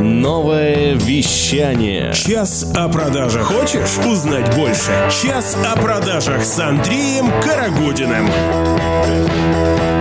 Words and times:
Новое 0.00 0.94
вещание. 0.94 2.14
Час 2.14 2.72
о 2.74 2.88
продажах. 2.88 3.42
Хочешь 3.42 3.98
узнать 3.98 4.56
больше? 4.56 4.90
Час 5.22 5.58
о 5.62 5.76
продажах 5.78 6.42
с 6.42 6.58
Андреем 6.58 7.30
Карагодиным. 7.42 8.30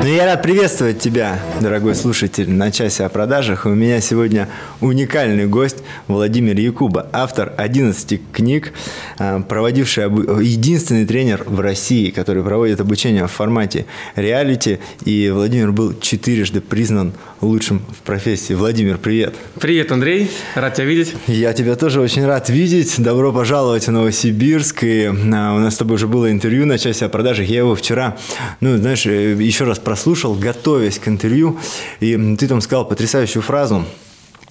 Ну, 0.02 0.08
я 0.08 0.26
рад 0.26 0.42
приветствовать 0.42 1.00
тебя, 1.00 1.42
дорогой 1.60 1.94
слушатель, 1.94 2.50
на 2.50 2.72
часе 2.72 3.04
о 3.04 3.10
продажах. 3.10 3.66
У 3.66 3.70
меня 3.70 4.00
сегодня 4.00 4.48
уникальный 4.80 5.46
гость 5.46 5.80
Владимир 6.08 6.58
Якуба, 6.58 7.10
автор 7.12 7.54
11 7.58 8.22
книг, 8.32 8.72
а, 9.18 9.42
проводивший 9.42 10.06
обу... 10.06 10.40
единственный 10.40 11.06
тренер 11.06 11.44
в 11.46 11.60
России, 11.60 12.12
который 12.12 12.44
проводит 12.44 12.80
обучение 12.80 13.28
в 13.28 13.32
формате 13.32 13.88
реалити. 14.16 14.80
И 15.04 15.30
Владимир 15.32 15.74
был 15.74 15.94
четырежды 16.00 16.62
признан 16.62 17.12
лучшим 17.42 17.82
в 17.92 18.02
профессии. 18.06 18.54
Владимир, 18.54 18.98
привет. 18.98 19.36
Привет, 19.60 19.92
Андрей. 19.92 20.32
Рад 20.56 20.76
тебя 20.76 20.86
видеть. 20.86 21.14
Я 21.28 21.52
тебя 21.52 21.76
тоже 21.76 22.00
очень 22.00 22.26
рад 22.26 22.50
видеть. 22.50 22.96
Добро 22.98 23.34
пожаловать 23.34 23.88
в 23.88 23.92
Новосибирск. 23.92 24.84
И 24.86 25.08
а, 25.08 25.56
у 25.56 25.60
нас 25.60 25.74
с 25.74 25.78
тобой 25.78 25.96
уже 25.96 26.08
было 26.08 26.32
интервью 26.32 26.66
на 26.66 26.78
часе 26.78 27.06
о 27.06 27.10
продажах. 27.10 27.48
Я 27.50 27.60
его 27.60 27.76
вчера, 27.76 28.16
ну, 28.62 28.78
знаешь, 28.78 29.06
э, 29.06 29.34
еще 29.34 29.66
раз 29.66 29.78
прослушал, 29.90 30.36
готовясь 30.36 31.00
к 31.00 31.08
интервью, 31.08 31.58
и 32.00 32.36
ты 32.36 32.48
там 32.48 32.62
сказал 32.62 32.88
потрясающую 32.88 33.42
фразу. 33.42 33.86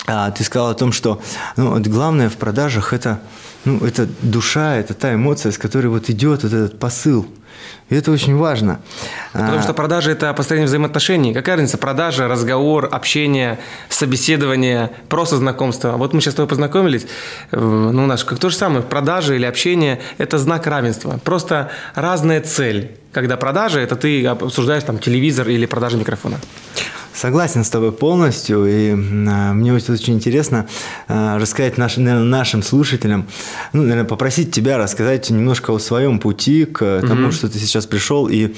А, 0.08 0.32
ты 0.32 0.42
сказал 0.42 0.70
о 0.70 0.74
том, 0.74 0.90
что 0.90 1.22
ну, 1.56 1.80
главное 1.80 2.28
в 2.28 2.34
продажах 2.34 2.92
это, 2.92 3.20
ну, 3.64 3.78
это 3.86 4.08
душа, 4.20 4.74
это 4.74 4.94
та 4.94 5.14
эмоция, 5.14 5.52
с 5.52 5.56
которой 5.58 5.86
вот 5.86 6.10
идет 6.10 6.42
вот 6.42 6.52
этот 6.52 6.80
посыл. 6.80 7.28
И 7.88 7.96
это 7.96 8.10
очень 8.10 8.36
важно. 8.36 8.80
Потому 9.32 9.62
что 9.62 9.72
продажа– 9.72 10.10
это 10.12 10.32
построение 10.34 10.66
взаимоотношений. 10.66 11.32
Какая 11.32 11.56
разница? 11.56 11.78
Продажа, 11.78 12.28
разговор, 12.28 12.88
общение, 12.92 13.58
собеседование, 13.88 14.90
просто 15.08 15.36
знакомство. 15.36 15.92
Вот 15.92 16.12
мы 16.12 16.20
сейчас 16.20 16.34
с 16.34 16.36
тобой 16.36 16.48
познакомились. 16.48 17.06
Ну, 17.50 18.06
наш, 18.06 18.24
как 18.24 18.38
то 18.38 18.50
же 18.50 18.56
самое. 18.56 18.82
Продажа 18.82 19.34
или 19.34 19.46
общение– 19.46 20.00
это 20.18 20.38
знак 20.38 20.66
равенства. 20.66 21.18
Просто 21.24 21.70
разная 21.94 22.42
цель. 22.42 22.96
Когда 23.12 23.36
продажа– 23.38 23.80
это 23.80 23.96
ты 23.96 24.26
обсуждаешь 24.26 24.82
там 24.82 24.98
телевизор 24.98 25.48
или 25.48 25.64
продажа 25.64 25.96
микрофона. 25.96 26.38
Согласен 27.18 27.64
с 27.64 27.70
тобой 27.70 27.90
полностью, 27.90 28.64
и 28.64 28.92
а, 28.92 29.52
мне 29.52 29.74
очень 29.74 30.14
интересно 30.14 30.68
а, 31.08 31.36
рассказать 31.36 31.76
нашим, 31.76 32.04
наверное, 32.04 32.28
нашим 32.28 32.62
слушателям, 32.62 33.26
ну, 33.72 33.82
наверное, 33.82 34.04
попросить 34.04 34.52
тебя 34.52 34.78
рассказать 34.78 35.28
немножко 35.28 35.72
о 35.72 35.80
своем 35.80 36.20
пути 36.20 36.64
к 36.64 37.00
тому, 37.00 37.24
угу. 37.24 37.32
что 37.32 37.48
ты 37.48 37.58
сейчас 37.58 37.86
пришел, 37.86 38.28
и 38.28 38.54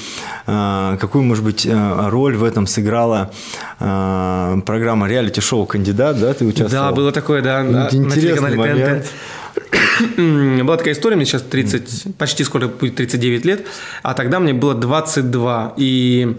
а, 0.46 0.98
какую, 0.98 1.24
может 1.24 1.42
быть, 1.42 1.66
роль 1.70 2.36
в 2.36 2.44
этом 2.44 2.66
сыграла 2.66 3.32
программа 3.78 5.08
реалити-шоу 5.08 5.64
«Кандидат», 5.64 6.20
да, 6.20 6.34
ты 6.34 6.44
участвовал? 6.44 6.90
Да, 6.90 6.92
было 6.92 7.12
такое, 7.12 7.40
да, 7.40 7.62
Интересный 7.90 8.50
на 8.50 8.56
момент. 8.56 9.06
ТНТ. 10.16 10.16
Была 10.66 10.76
такая 10.76 10.92
история, 10.92 11.16
мне 11.16 11.24
сейчас 11.24 11.42
30, 11.42 12.14
почти 12.18 12.44
скоро 12.44 12.68
будет 12.68 12.96
39 12.96 13.44
лет, 13.46 13.66
а 14.02 14.12
тогда 14.12 14.38
мне 14.38 14.52
было 14.52 14.74
22, 14.74 15.74
и 15.78 16.36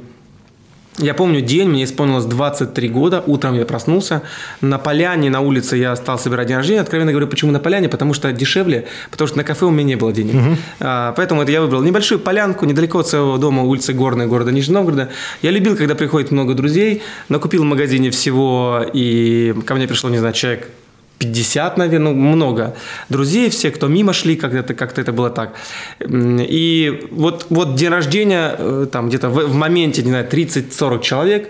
я 0.97 1.13
помню 1.13 1.41
день, 1.41 1.69
мне 1.69 1.85
исполнилось 1.85 2.25
23 2.25 2.89
года, 2.89 3.23
утром 3.25 3.55
я 3.55 3.65
проснулся, 3.65 4.23
на 4.59 4.77
поляне, 4.77 5.29
на 5.29 5.39
улице 5.39 5.77
я 5.77 5.95
стал 5.95 6.19
собирать 6.19 6.47
день 6.47 6.57
рождения. 6.57 6.81
Откровенно 6.81 7.11
говорю, 7.11 7.27
почему 7.27 7.51
на 7.51 7.59
поляне? 7.59 7.87
Потому 7.87 8.13
что 8.13 8.31
дешевле, 8.33 8.87
потому 9.09 9.27
что 9.27 9.37
на 9.37 9.43
кафе 9.43 9.65
у 9.65 9.69
меня 9.69 9.83
не 9.83 9.95
было 9.95 10.11
денег. 10.11 10.35
Угу. 10.35 10.57
А, 10.81 11.13
поэтому 11.13 11.41
это 11.41 11.51
я 11.51 11.61
выбрал 11.61 11.81
небольшую 11.81 12.19
полянку, 12.19 12.65
недалеко 12.65 12.99
от 12.99 13.07
своего 13.07 13.37
дома, 13.37 13.63
улицы 13.63 13.93
Горной, 13.93 14.27
города 14.27 14.51
Нижнего 14.51 14.79
Новгорода. 14.79 15.09
Я 15.41 15.51
любил, 15.51 15.77
когда 15.77 15.95
приходит 15.95 16.31
много 16.31 16.53
друзей, 16.53 17.01
накупил 17.29 17.63
в 17.63 17.65
магазине 17.65 18.11
всего, 18.11 18.85
и 18.93 19.55
ко 19.65 19.75
мне 19.75 19.87
пришло, 19.87 20.09
не 20.09 20.17
знаю, 20.17 20.33
человек 20.33 20.69
50, 21.21 21.77
наверное, 21.77 22.13
ну, 22.13 22.19
много 22.19 22.75
друзей, 23.09 23.49
все, 23.51 23.69
кто 23.69 23.87
мимо 23.87 24.11
шли, 24.11 24.35
как-то 24.35 24.73
как 24.73 24.97
это 24.97 25.13
было 25.13 25.29
так. 25.29 25.53
И 25.99 27.07
вот, 27.11 27.45
вот 27.49 27.75
день 27.75 27.89
рождения, 27.89 28.55
э, 28.57 28.87
там 28.91 29.09
где-то 29.09 29.29
в, 29.29 29.45
в 29.45 29.53
моменте, 29.53 30.01
не 30.01 30.09
знаю, 30.09 30.27
30-40 30.27 31.01
человек 31.01 31.49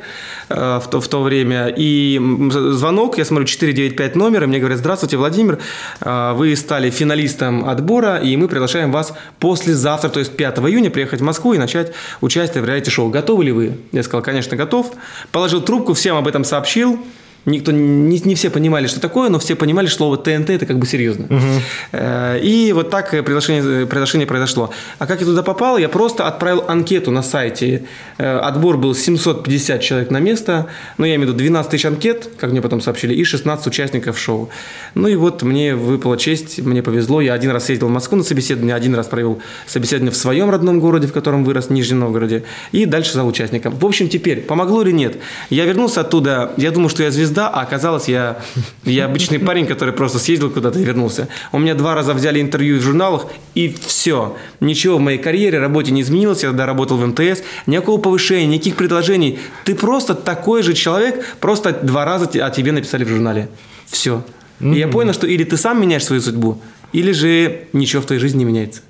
э, 0.49 0.79
в 0.83 0.89
то, 0.89 0.99
в 0.99 1.07
то 1.07 1.23
время, 1.23 1.73
и 1.77 2.19
звонок, 2.51 3.17
я 3.17 3.23
смотрю, 3.23 3.45
495 3.45 4.15
номер, 4.15 4.43
и 4.43 4.47
мне 4.47 4.59
говорят, 4.59 4.79
здравствуйте, 4.79 5.15
Владимир, 5.15 5.59
э, 6.01 6.33
вы 6.33 6.53
стали 6.57 6.89
финалистом 6.89 7.69
отбора, 7.69 8.17
и 8.17 8.35
мы 8.35 8.49
приглашаем 8.49 8.91
вас 8.91 9.13
послезавтра, 9.39 10.09
то 10.09 10.19
есть 10.19 10.35
5 10.35 10.57
июня, 10.59 10.89
приехать 10.89 11.21
в 11.21 11.23
Москву 11.23 11.53
и 11.53 11.57
начать 11.57 11.93
участие 12.19 12.61
в 12.61 12.65
реалити-шоу. 12.65 13.09
Готовы 13.09 13.45
ли 13.45 13.51
вы? 13.53 13.77
Я 13.93 14.03
сказал, 14.03 14.21
конечно, 14.21 14.57
готов. 14.57 14.91
Положил 15.31 15.61
трубку, 15.61 15.93
всем 15.93 16.17
об 16.17 16.27
этом 16.27 16.43
сообщил, 16.43 16.99
Никто, 17.45 17.71
не, 17.71 18.19
не 18.19 18.35
все 18.35 18.49
понимали, 18.49 18.87
что 18.87 18.99
такое, 18.99 19.29
но 19.29 19.39
все 19.39 19.55
понимали, 19.55 19.87
что 19.87 19.97
слово 19.97 20.17
ТНТ 20.17 20.51
это 20.51 20.65
как 20.65 20.77
бы 20.77 20.85
серьезно. 20.85 21.25
Угу. 21.25 21.97
И 22.43 22.71
вот 22.73 22.89
так 22.89 23.09
приглашение, 23.09 23.87
приглашение 23.87 24.27
произошло. 24.27 24.71
А 24.99 25.07
как 25.07 25.21
я 25.21 25.25
туда 25.25 25.41
попал? 25.43 25.77
Я 25.77 25.89
просто 25.89 26.27
отправил 26.27 26.63
анкету 26.67 27.11
на 27.11 27.23
сайте. 27.23 27.83
Э, 28.17 28.37
отбор 28.37 28.77
был 28.77 28.93
750 28.93 29.81
человек 29.81 30.11
на 30.11 30.19
место. 30.19 30.67
Ну, 30.97 31.05
я 31.05 31.15
имею 31.15 31.29
в 31.29 31.33
виду 31.33 31.39
12 31.39 31.71
тысяч 31.71 31.85
анкет, 31.85 32.29
как 32.39 32.51
мне 32.51 32.61
потом 32.61 32.81
сообщили, 32.81 33.13
и 33.13 33.23
16 33.23 33.67
участников 33.67 34.19
шоу. 34.19 34.49
Ну 34.93 35.07
и 35.07 35.15
вот 35.15 35.41
мне 35.41 35.75
выпала 35.75 36.17
честь, 36.17 36.59
мне 36.59 36.83
повезло. 36.83 37.21
Я 37.21 37.33
один 37.33 37.51
раз 37.51 37.69
ездил 37.69 37.87
в 37.87 37.91
Москву 37.91 38.17
на 38.17 38.23
собеседование, 38.23 38.75
один 38.75 38.93
раз 38.93 39.07
провел 39.07 39.39
собеседование 39.65 40.11
в 40.11 40.17
своем 40.17 40.49
родном 40.49 40.79
городе, 40.79 41.07
в 41.07 41.13
котором 41.13 41.43
вырос, 41.43 41.67
в 41.67 41.71
Нижнем 41.71 41.99
Новгороде. 41.99 42.43
И 42.71 42.85
дальше 42.85 43.11
стал 43.11 43.27
участником. 43.27 43.75
В 43.75 43.85
общем, 43.85 44.09
теперь, 44.09 44.41
помогло 44.41 44.83
или 44.83 44.91
нет? 44.91 45.17
Я 45.49 45.65
вернулся 45.65 46.01
оттуда, 46.01 46.53
я 46.57 46.71
думал, 46.71 46.89
что 46.89 47.03
я 47.03 47.11
звезда 47.11 47.30
звезда, 47.31 47.49
а 47.49 47.61
оказалось, 47.61 48.07
я, 48.07 48.37
я 48.83 49.05
обычный 49.05 49.39
парень, 49.39 49.65
который 49.65 49.93
просто 49.93 50.19
съездил 50.19 50.49
куда-то 50.49 50.79
и 50.79 50.83
вернулся. 50.83 51.27
У 51.51 51.59
меня 51.59 51.75
два 51.75 51.95
раза 51.95 52.13
взяли 52.13 52.41
интервью 52.41 52.79
в 52.79 52.81
журналах, 52.81 53.25
и 53.55 53.75
все. 53.85 54.35
Ничего 54.59 54.97
в 54.97 54.99
моей 54.99 55.17
карьере, 55.17 55.59
работе 55.59 55.91
не 55.91 56.01
изменилось. 56.01 56.43
Я 56.43 56.49
тогда 56.49 56.65
работал 56.65 56.97
в 56.97 57.05
МТС. 57.05 57.41
Никакого 57.67 57.99
повышения, 57.99 58.47
никаких 58.47 58.75
предложений. 58.75 59.39
Ты 59.65 59.75
просто 59.75 60.13
такой 60.13 60.63
же 60.63 60.73
человек, 60.73 61.25
просто 61.39 61.71
два 61.71 62.05
раза 62.05 62.25
о 62.25 62.49
тебе 62.49 62.71
написали 62.71 63.03
в 63.03 63.09
журнале. 63.09 63.47
Все. 63.85 64.23
Mm-hmm. 64.59 64.75
И 64.75 64.79
я 64.79 64.87
понял, 64.87 65.13
что 65.13 65.27
или 65.27 65.43
ты 65.43 65.57
сам 65.57 65.81
меняешь 65.81 66.05
свою 66.05 66.21
судьбу, 66.21 66.61
или 66.93 67.11
же 67.13 67.67
ничего 67.73 68.01
в 68.01 68.05
твоей 68.05 68.21
жизни 68.21 68.39
не 68.39 68.45
меняется. 68.45 68.81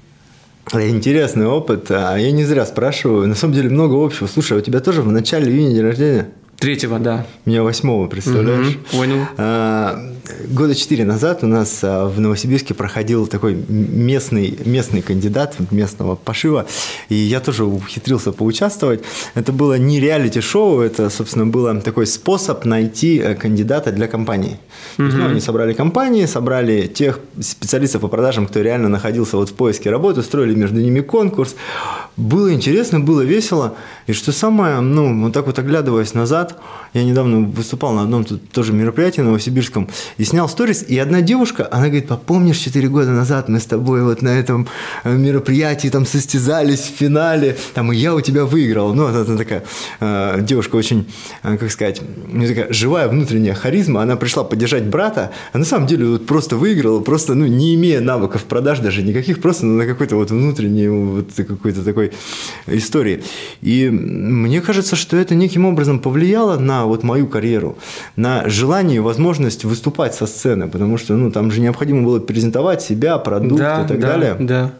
Интересный 0.74 1.48
опыт. 1.48 1.92
А 1.92 2.18
я 2.18 2.32
не 2.32 2.46
зря 2.46 2.66
спрашиваю. 2.66 3.28
На 3.28 3.36
самом 3.36 3.54
деле 3.54 3.70
много 3.70 3.96
общего. 3.96 4.28
Слушай, 4.28 4.58
а 4.58 4.62
у 4.62 4.62
тебя 4.62 4.80
тоже 4.80 5.02
в 5.02 5.12
начале 5.12 5.52
июня 5.52 5.74
день 5.74 5.82
рождения? 5.82 6.30
Третьего, 6.62 7.00
да. 7.00 7.26
Меня 7.46 7.64
восьмого, 7.64 8.06
представляешь? 8.08 8.68
Угу, 8.68 8.98
понял. 8.98 9.26
А, 9.38 10.00
года 10.48 10.76
четыре 10.76 11.06
назад 11.06 11.40
у 11.44 11.48
нас 11.48 11.80
а, 11.82 12.08
в 12.08 12.20
Новосибирске 12.20 12.76
проходил 12.76 13.26
такой 13.26 13.56
местный, 13.56 14.60
местный 14.64 15.02
кандидат 15.02 15.56
местного 15.72 16.16
пошива, 16.16 16.68
и 17.10 17.16
я 17.16 17.40
тоже 17.40 17.66
ухитрился 17.66 18.32
поучаствовать. 18.32 19.02
Это 19.34 19.52
было 19.52 19.80
не 19.80 20.00
реалити-шоу, 20.00 20.82
это, 20.82 21.10
собственно, 21.10 21.48
был 21.48 21.82
такой 21.82 22.06
способ 22.06 22.64
найти 22.64 23.18
э, 23.18 23.34
кандидата 23.34 23.92
для 23.92 24.08
компании. 24.08 24.60
Угу. 25.00 25.08
есть, 25.08 25.18
ну, 25.18 25.26
они 25.26 25.42
собрали 25.42 25.74
компании, 25.74 26.28
собрали 26.28 26.86
тех 26.86 27.20
специалистов 27.40 28.02
по 28.02 28.08
продажам, 28.08 28.46
кто 28.46 28.62
реально 28.62 28.88
находился 28.88 29.36
вот 29.36 29.50
в 29.50 29.54
поиске 29.54 29.90
работы, 29.90 30.20
устроили 30.20 30.54
между 30.54 30.80
ними 30.80 31.00
конкурс. 31.00 31.56
Было 32.18 32.54
интересно, 32.54 33.00
было 33.00 33.22
весело. 33.22 33.74
И 34.06 34.14
что 34.14 34.32
самое, 34.32 34.80
ну, 34.82 35.24
вот 35.24 35.34
так 35.34 35.48
вот 35.48 35.58
оглядываясь 35.58 36.14
назад, 36.14 36.51
я 36.94 37.04
недавно 37.04 37.48
выступал 37.48 37.94
на 37.94 38.04
одном 38.04 38.26
тут 38.26 38.50
тоже 38.50 38.74
мероприятии 38.74 39.22
новосибирском 39.22 39.88
и 40.18 40.24
снял 40.24 40.50
сторис, 40.50 40.84
и 40.88 40.98
одна 40.98 41.22
девушка, 41.22 41.68
она 41.72 41.88
говорит, 41.88 42.10
помнишь, 42.26 42.58
4 42.58 42.88
года 42.90 43.12
назад 43.12 43.48
мы 43.48 43.60
с 43.60 43.66
тобой 43.66 44.04
вот 44.04 44.22
на 44.22 44.30
этом 44.30 44.68
э, 45.04 45.16
мероприятии 45.16 45.88
там 45.88 46.06
состязались 46.06 46.82
в 46.82 46.98
финале, 46.98 47.56
там 47.74 47.94
и 47.94 47.96
я 47.96 48.14
у 48.14 48.22
тебя 48.22 48.46
выиграл. 48.46 48.94
Ну, 48.94 49.08
это, 49.08 49.38
такая 49.38 49.64
э, 50.00 50.40
девушка 50.42 50.76
очень, 50.76 51.08
э, 51.44 51.58
как 51.58 51.72
сказать, 51.72 52.02
ну, 52.28 52.46
такая 52.46 52.74
живая 52.74 53.08
внутренняя 53.08 53.54
харизма, 53.54 54.02
она 54.02 54.18
пришла 54.18 54.44
поддержать 54.44 54.84
брата, 54.84 55.32
а 55.54 55.58
на 55.58 55.66
самом 55.66 55.88
деле 55.88 56.06
вот 56.06 56.26
просто 56.26 56.58
выиграла, 56.58 57.00
просто, 57.00 57.36
ну, 57.36 57.46
не 57.46 57.76
имея 57.76 58.02
навыков 58.02 58.44
продаж 58.44 58.80
даже 58.80 59.02
никаких, 59.02 59.42
просто 59.42 59.66
на 59.66 59.86
какой-то 59.86 60.18
вот 60.18 60.32
внутренней 60.32 60.90
вот 60.90 61.30
какой-то 61.36 61.84
такой 61.84 62.12
истории. 62.68 63.24
И 63.62 63.90
мне 63.90 64.60
кажется, 64.62 64.96
что 64.96 65.16
это 65.16 65.36
неким 65.36 65.66
образом 65.66 66.00
повлияло 66.00 66.41
на 66.58 66.86
вот 66.86 67.04
мою 67.04 67.28
карьеру, 67.28 67.78
на 68.16 68.48
желание 68.50 68.98
и 68.98 69.00
возможность 69.00 69.64
выступать 69.64 70.16
со 70.16 70.26
сцены, 70.26 70.68
потому 70.68 70.98
что 70.98 71.16
ну, 71.16 71.32
там 71.32 71.52
же 71.52 71.62
необходимо 71.62 72.04
было 72.04 72.20
презентовать 72.20 72.82
себя, 72.82 73.18
продукт 73.18 73.62
да, 73.62 73.84
и 73.84 73.88
так 73.88 74.00
да, 74.00 74.08
далее. 74.08 74.36
Да. 74.40 74.72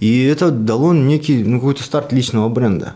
И 0.00 0.24
это 0.24 0.50
дало 0.50 0.92
некий 0.92 1.42
ну, 1.44 1.58
какой-то 1.58 1.82
старт 1.82 2.12
личного 2.12 2.48
бренда. 2.48 2.94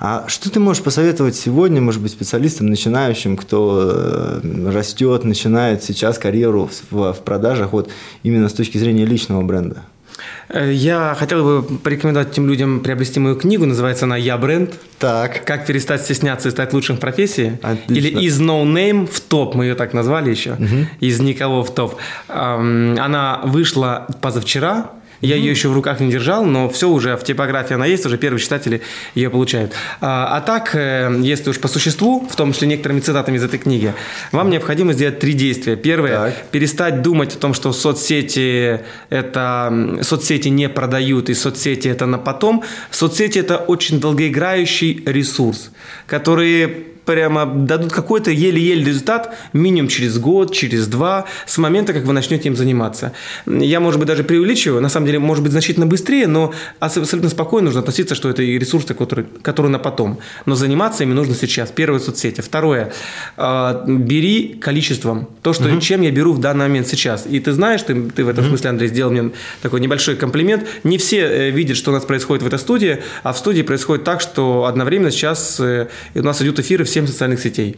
А 0.00 0.24
что 0.28 0.50
ты 0.50 0.60
можешь 0.60 0.82
посоветовать 0.82 1.34
сегодня, 1.34 1.80
может 1.80 2.00
быть, 2.00 2.12
специалистам, 2.12 2.68
начинающим, 2.68 3.36
кто 3.36 3.90
э, 3.92 4.70
растет, 4.70 5.24
начинает 5.24 5.82
сейчас 5.82 6.18
карьеру 6.18 6.70
в, 6.90 7.12
в 7.12 7.18
продажах, 7.24 7.72
вот 7.72 7.90
именно 8.22 8.48
с 8.48 8.52
точки 8.52 8.78
зрения 8.78 9.04
личного 9.04 9.42
бренда? 9.42 9.82
Э, 10.48 10.70
Я 10.72 11.14
хотел 11.18 11.44
бы 11.44 11.78
порекомендовать 11.78 12.30
этим 12.32 12.46
людям 12.48 12.80
приобрести 12.80 13.20
мою 13.20 13.36
книгу. 13.36 13.66
Называется 13.66 14.04
она 14.04 14.16
«Я 14.16 14.36
бренд». 14.38 14.74
Так. 14.98 15.44
Как 15.44 15.66
перестать 15.66 16.02
стесняться 16.02 16.48
и 16.48 16.50
стать 16.50 16.72
лучшим 16.72 16.96
в 16.96 17.00
профессии. 17.00 17.58
Отлично. 17.62 17.94
Или 17.94 18.20
из 18.26 18.40
no 18.40 18.64
name 18.64 19.06
в 19.06 19.20
топ, 19.20 19.54
мы 19.54 19.64
ее 19.66 19.74
так 19.74 19.92
назвали 19.94 20.30
еще. 20.30 20.56
Из 21.00 21.20
никого 21.20 21.62
в 21.62 21.74
топ. 21.74 21.96
Она 22.28 23.40
вышла 23.44 24.06
позавчера. 24.20 24.90
Я 25.20 25.36
ее 25.36 25.50
еще 25.50 25.68
в 25.68 25.74
руках 25.74 26.00
не 26.00 26.10
держал, 26.10 26.44
но 26.44 26.68
все 26.68 26.88
уже 26.88 27.16
в 27.16 27.24
типографии 27.24 27.74
она 27.74 27.86
есть, 27.86 28.06
уже 28.06 28.18
первые 28.18 28.40
читатели 28.40 28.82
ее 29.14 29.30
получают. 29.30 29.72
А, 30.00 30.36
а 30.36 30.40
так, 30.40 30.74
э, 30.74 31.18
если 31.22 31.50
уж 31.50 31.58
по 31.58 31.68
существу, 31.68 32.26
в 32.30 32.36
том 32.36 32.52
числе 32.52 32.68
некоторыми 32.68 33.00
цитатами 33.00 33.36
из 33.36 33.44
этой 33.44 33.58
книги, 33.58 33.94
вам 34.32 34.50
необходимо 34.50 34.92
сделать 34.92 35.18
три 35.18 35.32
действия. 35.32 35.76
Первое 35.76 36.12
Так. 36.12 36.46
перестать 36.50 37.02
думать 37.02 37.34
о 37.34 37.38
том, 37.38 37.54
что 37.54 37.72
соцсети 37.72 38.80
это 39.10 39.98
соцсети 40.02 40.48
не 40.48 40.68
продают 40.68 41.30
и 41.30 41.34
соцсети 41.34 41.88
это 41.88 42.06
на 42.06 42.18
потом. 42.18 42.62
Соцсети 42.90 43.38
это 43.38 43.56
очень 43.56 44.00
долгоиграющий 44.00 45.02
ресурс, 45.06 45.70
который 46.06 46.86
прямо 47.08 47.46
дадут 47.46 47.90
какой-то 47.90 48.30
еле-еле 48.30 48.84
результат 48.84 49.34
минимум 49.54 49.88
через 49.88 50.18
год, 50.18 50.52
через 50.52 50.86
два, 50.88 51.24
с 51.46 51.56
момента, 51.56 51.94
как 51.94 52.04
вы 52.04 52.12
начнете 52.12 52.48
им 52.48 52.54
заниматься. 52.56 53.12
Я, 53.46 53.80
может 53.80 53.98
быть, 53.98 54.06
даже 54.06 54.24
преувеличиваю, 54.24 54.82
на 54.82 54.90
самом 54.90 55.06
деле, 55.06 55.18
может 55.18 55.42
быть, 55.42 55.52
значительно 55.52 55.86
быстрее, 55.86 56.26
но 56.26 56.52
абсолютно 56.80 57.30
спокойно 57.30 57.66
нужно 57.66 57.80
относиться, 57.80 58.14
что 58.14 58.28
это 58.28 58.42
и 58.42 58.58
ресурсы, 58.58 58.92
который, 58.92 59.24
который 59.40 59.70
на 59.70 59.78
потом. 59.78 60.18
Но 60.44 60.54
заниматься 60.54 61.02
ими 61.04 61.14
нужно 61.14 61.34
сейчас. 61.34 61.70
Первое– 61.70 61.98
соцсети. 62.00 62.42
Второе 62.42 62.92
э,– 63.38 63.84
бери 63.86 64.58
количеством. 64.60 65.30
То, 65.40 65.54
что, 65.54 65.80
чем 65.80 66.02
я 66.02 66.10
беру 66.10 66.34
в 66.34 66.40
данный 66.40 66.66
момент 66.66 66.88
сейчас. 66.88 67.24
И 67.26 67.40
ты 67.40 67.52
знаешь, 67.52 67.82
ты, 67.84 67.94
ты 68.10 68.22
в 68.22 68.28
этом 68.28 68.44
смысле, 68.44 68.68
Андрей, 68.68 68.88
сделал 68.88 69.10
мне 69.10 69.30
такой 69.62 69.80
небольшой 69.80 70.16
комплимент. 70.16 70.66
Не 70.84 70.98
все 70.98 71.20
э, 71.20 71.50
видят, 71.50 71.78
что 71.78 71.90
у 71.90 71.94
нас 71.94 72.04
происходит 72.04 72.42
в 72.42 72.46
этой 72.46 72.58
студии, 72.58 72.98
а 73.22 73.32
в 73.32 73.38
студии 73.38 73.62
происходит 73.62 74.04
так, 74.04 74.20
что 74.20 74.66
одновременно 74.66 75.10
сейчас 75.10 75.58
э, 75.58 75.88
у 76.14 76.22
нас 76.22 76.42
идут 76.42 76.58
эфиры 76.58 76.84
в 76.84 76.97
7 76.98 77.06
социальных 77.06 77.40
сетей. 77.40 77.76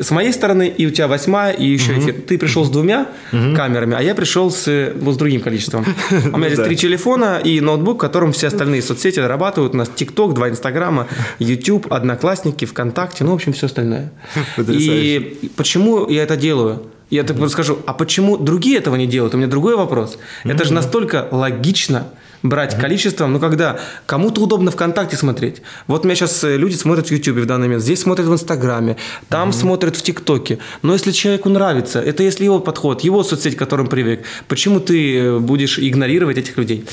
С 0.00 0.10
моей 0.10 0.32
стороны, 0.32 0.68
и 0.68 0.86
у 0.86 0.90
тебя 0.90 1.06
восьмая, 1.06 1.52
и 1.52 1.64
еще 1.64 1.98
эфир. 1.98 2.14
Ты 2.26 2.38
пришел 2.38 2.64
с 2.64 2.70
двумя 2.70 3.06
камерами, 3.30 3.94
а 3.96 4.02
я 4.02 4.14
пришел 4.14 4.50
с, 4.50 4.92
вот, 4.96 5.14
с 5.14 5.16
другим 5.16 5.40
количеством. 5.40 5.84
У 6.32 6.36
меня 6.36 6.50
здесь 6.50 6.64
три 6.64 6.76
телефона 6.76 7.40
и 7.42 7.60
ноутбук, 7.60 7.96
в 7.96 8.00
котором 8.00 8.32
все 8.32 8.48
остальные 8.48 8.82
соцсети 8.82 9.20
дорабатывают. 9.20 9.74
У 9.74 9.76
нас 9.76 9.88
ТикТок, 9.94 10.34
два 10.34 10.48
Инстаграма, 10.48 11.06
YouTube, 11.38 11.92
Одноклассники, 11.92 12.64
ВКонтакте, 12.64 13.24
ну, 13.24 13.30
в 13.30 13.34
общем, 13.34 13.52
все 13.52 13.66
остальное. 13.66 14.10
И 14.68 15.50
почему 15.56 16.08
я 16.08 16.22
это 16.24 16.36
делаю? 16.36 16.82
Я 17.10 17.22
так 17.22 17.48
скажу, 17.48 17.78
а 17.86 17.94
почему 17.94 18.36
другие 18.36 18.78
этого 18.78 18.96
не 18.96 19.06
делают? 19.06 19.34
У 19.34 19.38
меня 19.38 19.46
другой 19.46 19.76
вопрос. 19.76 20.18
Это 20.44 20.64
же 20.64 20.72
настолько 20.74 21.28
логично 21.30 22.08
брать 22.42 22.78
количеством, 22.78 23.32
ну 23.32 23.40
когда 23.40 23.78
кому-то 24.06 24.42
удобно 24.42 24.70
ВКонтакте 24.70 25.16
смотреть. 25.16 25.62
Вот 25.86 26.04
меня 26.04 26.14
сейчас 26.14 26.42
люди 26.44 26.74
смотрят 26.74 27.08
в 27.08 27.10
Ютубе 27.10 27.42
в 27.42 27.46
данный 27.46 27.66
момент, 27.68 27.82
здесь 27.82 28.00
смотрят 28.00 28.26
в 28.26 28.32
Инстаграме, 28.32 28.96
там 29.28 29.52
смотрят 29.52 29.96
в 29.96 30.02
ТикТоке. 30.02 30.58
Но 30.82 30.92
если 30.92 31.12
человеку 31.12 31.48
нравится, 31.48 32.00
это 32.00 32.22
если 32.22 32.44
его 32.44 32.60
подход, 32.60 33.02
его 33.02 33.22
соцсеть, 33.22 33.56
к 33.56 33.58
которым 33.58 33.86
привык, 33.86 34.22
почему 34.46 34.80
ты 34.80 35.18
э, 35.18 35.38
будешь 35.38 35.78
игнорировать 35.78 36.38
этих 36.38 36.56
людей? 36.56 36.84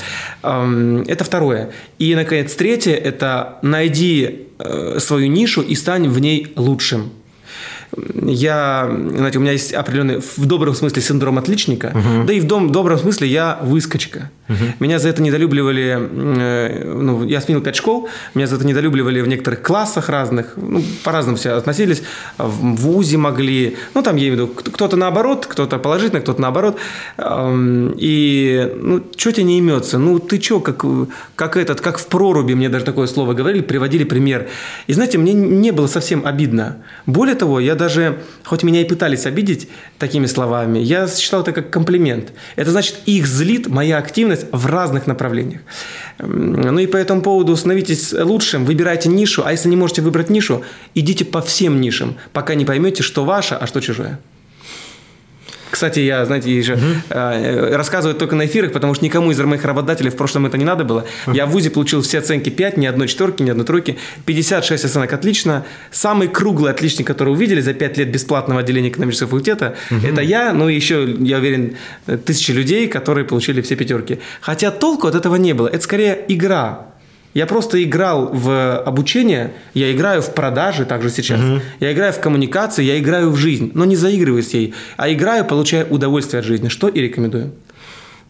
Это 0.42 1.24
второе. 1.24 1.70
И, 1.98 2.14
наконец, 2.14 2.54
третье– 2.54 2.94
это 2.94 3.58
найди 3.62 4.46
э, 4.58 4.98
свою 5.00 5.28
нишу 5.28 5.62
и 5.62 5.74
стань 5.74 6.08
в 6.08 6.18
ней 6.18 6.52
лучшим. 6.56 7.10
Я, 8.24 8.88
знаете, 9.16 9.38
у 9.38 9.40
меня 9.40 9.52
есть 9.52 9.72
определенный, 9.72 10.20
в 10.20 10.46
добром 10.46 10.74
смысле, 10.74 11.02
синдром 11.02 11.38
отличника, 11.38 11.92
да 12.26 12.32
и 12.32 12.40
в 12.40 12.44
дом, 12.46 12.70
добром 12.72 12.98
смысле 12.98 13.26
я 13.28 13.58
выскочка. 13.62 14.30
Меня 14.80 14.98
за 14.98 15.08
это 15.08 15.22
недолюбливали, 15.22 15.98
э, 15.98 16.84
ну, 16.94 17.24
я 17.24 17.40
сменил 17.40 17.60
пять 17.62 17.74
школ, 17.76 18.08
меня 18.34 18.46
за 18.46 18.56
это 18.56 18.66
недолюбливали 18.66 19.20
в 19.20 19.26
некоторых 19.28 19.60
классах 19.62 20.08
разных, 20.08 20.52
ну, 20.56 20.82
по-разному 21.04 21.36
все 21.36 21.50
относились, 21.50 22.02
в 22.38 22.76
ВУЗе 22.76 23.16
могли, 23.16 23.76
ну, 23.94 24.02
там, 24.02 24.16
я 24.16 24.28
имею 24.28 24.32
в 24.34 24.36
виду, 24.36 24.46
кто- 24.54 24.70
кто-то 24.70 24.96
наоборот, 24.96 25.46
кто-то 25.46 25.78
положительно, 25.78 26.20
кто-то 26.20 26.40
наоборот, 26.40 26.76
Эм, 27.18 27.94
и, 27.98 28.72
ну, 28.80 29.02
что 29.16 29.32
тебе 29.32 29.44
не 29.44 29.58
имется, 29.58 29.98
ну, 29.98 30.18
ты 30.18 30.40
что, 30.40 30.60
как, 30.60 30.84
как 31.34 31.56
этот, 31.56 31.80
как 31.80 31.98
в 31.98 32.06
проруби, 32.06 32.54
мне 32.54 32.68
даже 32.68 32.84
такое 32.84 33.06
слово 33.06 33.32
говорили, 33.34 33.62
приводили 33.62 34.04
пример, 34.04 34.46
и, 34.86 34.92
знаете, 34.92 35.18
мне 35.18 35.32
не 35.32 35.72
было 35.72 35.86
совсем 35.88 36.22
обидно. 36.26 36.76
Более 37.06 37.34
того, 37.34 37.58
я 37.60 37.74
даже, 37.74 37.85
хоть 38.44 38.62
меня 38.62 38.80
и 38.80 38.84
пытались 38.84 39.26
обидеть 39.26 39.68
такими 39.98 40.26
словами, 40.26 40.78
я 40.78 41.08
считал 41.08 41.42
это 41.42 41.52
как 41.52 41.70
комплимент. 41.70 42.32
Это 42.56 42.70
значит, 42.70 42.96
их 43.06 43.26
злит 43.26 43.68
моя 43.68 43.98
активность 43.98 44.46
в 44.52 44.66
разных 44.66 45.06
направлениях. 45.06 45.60
Ну 46.18 46.78
и 46.78 46.86
по 46.86 46.96
этому 46.96 47.22
поводу 47.22 47.56
становитесь 47.56 48.12
лучшим, 48.12 48.64
выбирайте 48.64 49.08
нишу, 49.08 49.42
а 49.44 49.52
если 49.52 49.68
не 49.68 49.76
можете 49.76 50.02
выбрать 50.02 50.30
нишу, 50.30 50.62
идите 50.94 51.24
по 51.24 51.40
всем 51.40 51.80
нишам, 51.80 52.16
пока 52.32 52.54
не 52.54 52.64
поймете, 52.64 53.02
что 53.02 53.24
ваше, 53.24 53.54
а 53.54 53.66
что 53.66 53.80
чужое. 53.80 54.18
Кстати, 55.76 56.00
я, 56.00 56.24
знаете, 56.24 56.50
и 56.50 56.62
же, 56.62 56.78
э, 57.10 57.76
рассказываю 57.76 58.18
только 58.18 58.34
на 58.34 58.46
эфирах, 58.46 58.72
потому 58.72 58.94
что 58.94 59.04
никому 59.04 59.30
из 59.30 59.38
моих 59.38 59.62
работодателей 59.62 60.08
в 60.08 60.16
прошлом 60.16 60.46
это 60.46 60.56
не 60.56 60.64
надо 60.64 60.84
было. 60.84 61.04
Я 61.26 61.44
в 61.44 61.50
ВУЗе 61.50 61.68
получил 61.68 62.00
все 62.00 62.20
оценки 62.20 62.48
5, 62.48 62.78
ни 62.78 62.86
одной 62.86 63.08
четверки, 63.08 63.42
ни 63.42 63.50
одной 63.50 63.66
тройки. 63.66 63.98
56 64.24 64.86
оценок 64.86 65.12
отлично. 65.12 65.66
Самый 65.90 66.28
круглый 66.28 66.72
отличник, 66.72 67.06
который 67.06 67.28
увидели 67.34 67.60
за 67.60 67.74
5 67.74 67.98
лет 67.98 68.10
бесплатного 68.10 68.60
отделения 68.60 68.88
экономического 68.88 69.28
факультета, 69.28 69.76
это 70.02 70.22
я, 70.22 70.54
ну 70.54 70.70
и 70.70 70.74
еще, 70.74 71.14
я 71.20 71.36
уверен, 71.36 71.76
тысячи 72.24 72.52
людей, 72.52 72.88
которые 72.88 73.26
получили 73.26 73.60
все 73.60 73.76
пятерки. 73.76 74.18
Хотя 74.40 74.70
толку 74.70 75.08
от 75.08 75.14
этого 75.14 75.36
не 75.36 75.52
было. 75.52 75.68
Это 75.68 75.82
скорее 75.82 76.24
игра. 76.28 76.86
Я 77.36 77.44
просто 77.44 77.84
играл 77.84 78.30
в 78.32 78.78
обучение, 78.78 79.52
я 79.74 79.92
играю 79.92 80.22
в 80.22 80.32
продажи 80.32 80.86
также 80.86 81.10
сейчас, 81.10 81.38
я 81.80 81.92
играю 81.92 82.14
в 82.14 82.18
коммуникации, 82.18 82.82
я 82.82 82.98
играю 82.98 83.30
в 83.30 83.36
жизнь, 83.36 83.72
но 83.74 83.84
не 83.84 83.94
заигрываю 83.94 84.42
с 84.42 84.54
ней, 84.54 84.72
а 84.96 85.12
играю, 85.12 85.44
получая 85.44 85.84
удовольствие 85.84 86.40
от 86.40 86.46
жизни, 86.46 86.68
что 86.68 86.88
и 86.88 86.98
рекомендую. 86.98 87.52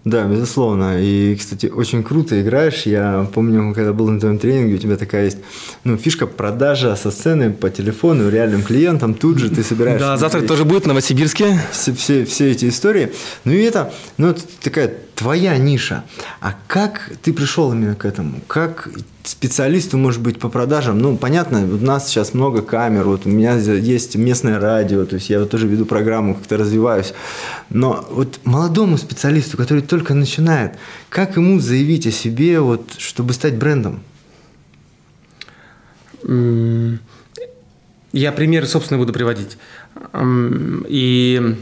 Да, 0.04 0.24
безусловно. 0.24 1.00
И, 1.00 1.36
кстати, 1.36 1.66
очень 1.66 2.02
круто 2.02 2.40
играешь. 2.40 2.82
Я 2.82 3.28
помню, 3.32 3.72
когда 3.74 3.92
был 3.92 4.08
на 4.08 4.18
твоем 4.18 4.38
тренинге, 4.38 4.74
у 4.74 4.78
тебя 4.78 4.96
такая 4.96 5.26
есть 5.26 5.38
ну, 5.84 5.96
фишка 5.96 6.26
продажа 6.26 6.96
со 6.96 7.12
сцены 7.12 7.52
по 7.52 7.70
телефону 7.70 8.28
реальным 8.28 8.62
клиентам. 8.62 9.14
Тут 9.14 9.38
же 9.38 9.50
ты 9.50 9.62
собираешь 9.62 10.00
Да, 10.00 10.16
завтра 10.16 10.42
тоже 10.42 10.64
будет 10.64 10.84
в 10.84 10.86
Новосибирске. 10.86 11.60
все, 11.70 11.92
все, 11.92 12.24
все 12.24 12.50
эти 12.50 12.68
истории. 12.68 13.12
Ну 13.44 13.52
и 13.52 13.62
это, 13.62 13.92
ну, 14.16 14.30
это 14.30 14.42
такая 14.62 14.94
твоя 15.16 15.58
ниша. 15.58 16.04
А 16.40 16.54
как 16.68 17.10
ты 17.22 17.32
пришел 17.32 17.72
именно 17.72 17.96
к 17.96 18.04
этому? 18.04 18.40
Как 18.46 18.88
специалисту, 19.24 19.96
может 19.96 20.20
быть, 20.20 20.38
по 20.38 20.48
продажам? 20.48 20.98
Ну, 21.00 21.16
понятно, 21.16 21.64
у 21.64 21.78
нас 21.78 22.06
сейчас 22.06 22.34
много 22.34 22.62
камер, 22.62 23.04
вот 23.04 23.26
у 23.26 23.30
меня 23.30 23.54
есть 23.54 24.14
местное 24.14 24.60
радио, 24.60 25.04
то 25.04 25.16
есть 25.16 25.30
я 25.30 25.40
вот 25.40 25.50
тоже 25.50 25.66
веду 25.66 25.86
программу, 25.86 26.34
как-то 26.34 26.58
развиваюсь. 26.58 27.14
Но 27.70 28.06
вот 28.10 28.38
молодому 28.44 28.98
специалисту, 28.98 29.56
который 29.56 29.82
только 29.82 30.14
начинает, 30.14 30.74
как 31.08 31.36
ему 31.36 31.58
заявить 31.58 32.06
о 32.06 32.12
себе, 32.12 32.60
вот, 32.60 32.94
чтобы 32.98 33.32
стать 33.32 33.56
брендом? 33.56 34.02
Я 38.12 38.32
примеры, 38.32 38.66
собственно, 38.66 38.98
буду 38.98 39.12
приводить. 39.12 39.56
И 40.88 41.56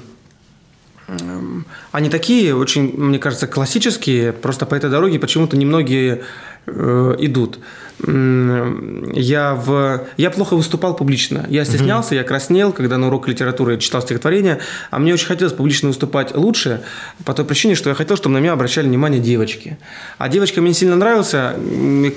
они 1.92 2.08
такие, 2.10 2.54
очень, 2.54 2.94
мне 2.96 3.18
кажется, 3.18 3.46
классические. 3.46 4.32
Просто 4.32 4.66
по 4.66 4.74
этой 4.74 4.90
дороге 4.90 5.18
почему-то 5.18 5.56
немногие 5.56 6.22
э, 6.66 7.16
идут. 7.18 7.58
Я, 8.02 9.54
в... 9.54 10.00
я 10.16 10.30
плохо 10.30 10.56
выступал 10.56 10.96
публично. 10.96 11.46
Я 11.48 11.64
стеснялся, 11.64 12.14
я 12.14 12.24
краснел, 12.24 12.72
когда 12.72 12.98
на 12.98 13.06
урок 13.06 13.28
литературы 13.28 13.78
читал 13.78 14.02
стихотворение. 14.02 14.58
А 14.90 14.98
мне 14.98 15.14
очень 15.14 15.26
хотелось 15.26 15.52
публично 15.52 15.88
выступать 15.88 16.34
лучше, 16.34 16.82
по 17.24 17.32
той 17.34 17.44
причине, 17.44 17.76
что 17.76 17.90
я 17.90 17.94
хотел, 17.94 18.16
чтобы 18.16 18.34
на 18.34 18.38
меня 18.38 18.52
обращали 18.52 18.86
внимание 18.86 19.20
девочки. 19.20 19.78
А 20.18 20.28
девочка 20.28 20.60
мне 20.60 20.74
сильно 20.74 20.96
нравился, 20.96 21.54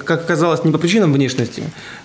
как 0.04 0.22
оказалось, 0.24 0.64
не 0.64 0.72
по 0.72 0.78
причинам 0.78 1.14
внешности. 1.14 1.64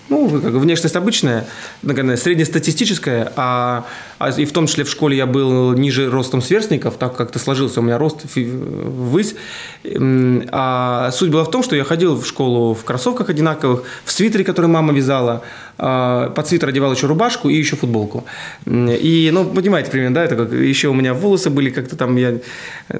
Ну, 0.09 0.29
как 0.29 0.53
внешность 0.53 0.95
обычная, 0.95 1.47
наверное, 1.81 2.17
среднестатистическая, 2.17 3.31
а, 3.35 3.85
а 4.19 4.29
и 4.29 4.45
в 4.45 4.51
том 4.51 4.67
числе 4.67 4.83
в 4.83 4.89
школе 4.89 5.17
я 5.17 5.25
был 5.25 5.73
ниже 5.73 6.09
ростом 6.09 6.41
сверстников, 6.41 6.97
так 6.97 7.15
как-то 7.15 7.39
сложился 7.39 7.79
у 7.79 7.83
меня 7.83 7.97
рост 7.97 8.21
ввысь. 8.35 9.35
А 10.51 11.09
суть 11.11 11.31
была 11.31 11.43
в 11.43 11.51
том, 11.51 11.63
что 11.63 11.75
я 11.75 11.83
ходил 11.83 12.15
в 12.15 12.25
школу 12.27 12.73
в 12.73 12.83
кроссовках 12.83 13.29
одинаковых, 13.63 13.83
в 14.05 14.11
свитере, 14.11 14.43
который 14.43 14.67
мама 14.67 14.93
вязала, 14.93 15.41
а, 15.77 16.29
под 16.29 16.47
свитер 16.47 16.69
одевал 16.69 16.93
еще 16.93 17.07
рубашку 17.07 17.49
и 17.49 17.55
еще 17.55 17.75
футболку. 17.75 18.25
И, 18.65 19.29
ну, 19.33 19.45
понимаете, 19.45 19.89
примерно, 19.89 20.15
да, 20.15 20.23
это 20.25 20.35
как 20.35 20.51
еще 20.53 20.89
у 20.89 20.93
меня 20.93 21.13
волосы 21.13 21.49
были 21.49 21.69
как-то 21.69 21.95
там, 21.95 22.15
я 22.17 22.39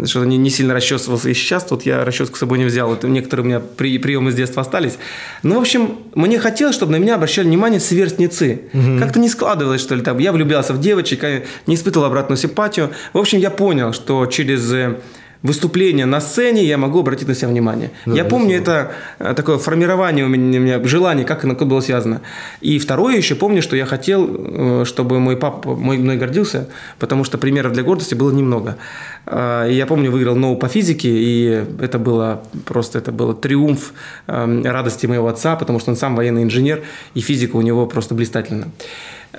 что-то 0.05 0.25
не, 0.25 0.37
не 0.37 0.49
сильно 0.49 0.73
расчесывался. 0.73 1.29
И 1.29 1.33
сейчас 1.33 1.69
вот 1.69 1.85
я 1.85 2.03
расческу 2.03 2.35
с 2.35 2.39
собой 2.39 2.57
не 2.57 2.65
взял. 2.65 2.93
Это 2.93 3.07
некоторые 3.07 3.43
у 3.43 3.47
меня 3.47 3.59
при, 3.59 3.97
приемы 3.99 4.31
с 4.31 4.35
детства 4.35 4.61
остались. 4.61 4.97
Ну, 5.43 5.55
в 5.55 5.61
общем, 5.61 5.97
мне 6.15 6.39
хотелось, 6.39 6.75
чтобы 6.75 6.91
на 6.91 6.97
меня 6.97 7.15
обращали 7.15 7.47
внимание 7.47 7.79
сверстницы. 7.79 8.61
Как-то 8.99 9.19
не 9.19 9.29
складывалось, 9.29 9.81
что 9.81 9.95
ли, 9.95 10.01
там. 10.01 10.17
Я 10.17 10.31
влюблялся 10.31 10.73
в 10.73 10.79
девочек, 10.79 11.23
я 11.23 11.43
не 11.67 11.75
испытывал 11.75 12.07
обратную 12.07 12.37
симпатию. 12.37 12.89
В 13.13 13.17
общем, 13.17 13.39
я 13.39 13.49
понял, 13.49 13.93
что 13.93 14.25
через 14.25 14.71
э, 14.71 14.95
выступления 15.43 16.05
на 16.05 16.21
сцене, 16.21 16.63
я 16.63 16.77
могу 16.77 16.99
обратить 16.99 17.27
на 17.27 17.35
себя 17.35 17.49
внимание. 17.49 17.91
я 18.05 18.23
помню 18.25 18.57
это 18.57 18.93
э, 19.19 19.33
такое 19.35 19.57
формирование 19.57 20.25
у 20.25 20.29
меня, 20.29 20.59
у 20.59 20.63
меня 20.63 20.83
желание, 20.85 21.25
как 21.25 21.43
оно 21.43 21.53
было 21.53 21.81
связано. 21.81 22.21
И 22.61 22.79
второе 22.79 23.17
еще 23.17 23.35
помню, 23.35 23.61
что 23.61 23.75
я 23.75 23.85
хотел, 23.85 24.29
э, 24.29 24.85
чтобы 24.85 25.19
мой 25.19 25.35
папа 25.35 25.75
мой, 25.75 25.97
мной 25.97 26.17
гордился, 26.17 26.69
потому 26.97 27.25
что 27.25 27.37
примеров 27.37 27.73
для 27.73 27.83
гордости 27.83 28.15
было 28.15 28.31
немного. 28.31 28.77
Э, 29.25 29.67
И 29.69 29.73
я 29.75 29.85
помню, 29.85 30.11
выиграл 30.11 30.35
ноу 30.35 30.55
по 30.55 30.69
физике, 30.69 31.09
и 31.09 31.65
это 31.81 31.99
было 31.99 32.41
просто 32.65 32.99
это 32.99 33.11
было 33.11 33.33
триумф 33.33 33.93
эм, 34.27 34.63
радости 34.63 35.07
моего 35.07 35.27
отца, 35.27 35.55
потому 35.55 35.79
что 35.79 35.91
он 35.91 35.97
сам 35.97 36.15
военный 36.15 36.43
инженер, 36.43 36.83
и 37.15 37.19
физика 37.19 37.57
у 37.57 37.61
него 37.61 37.85
просто 37.85 38.15
блистательна. 38.15 38.67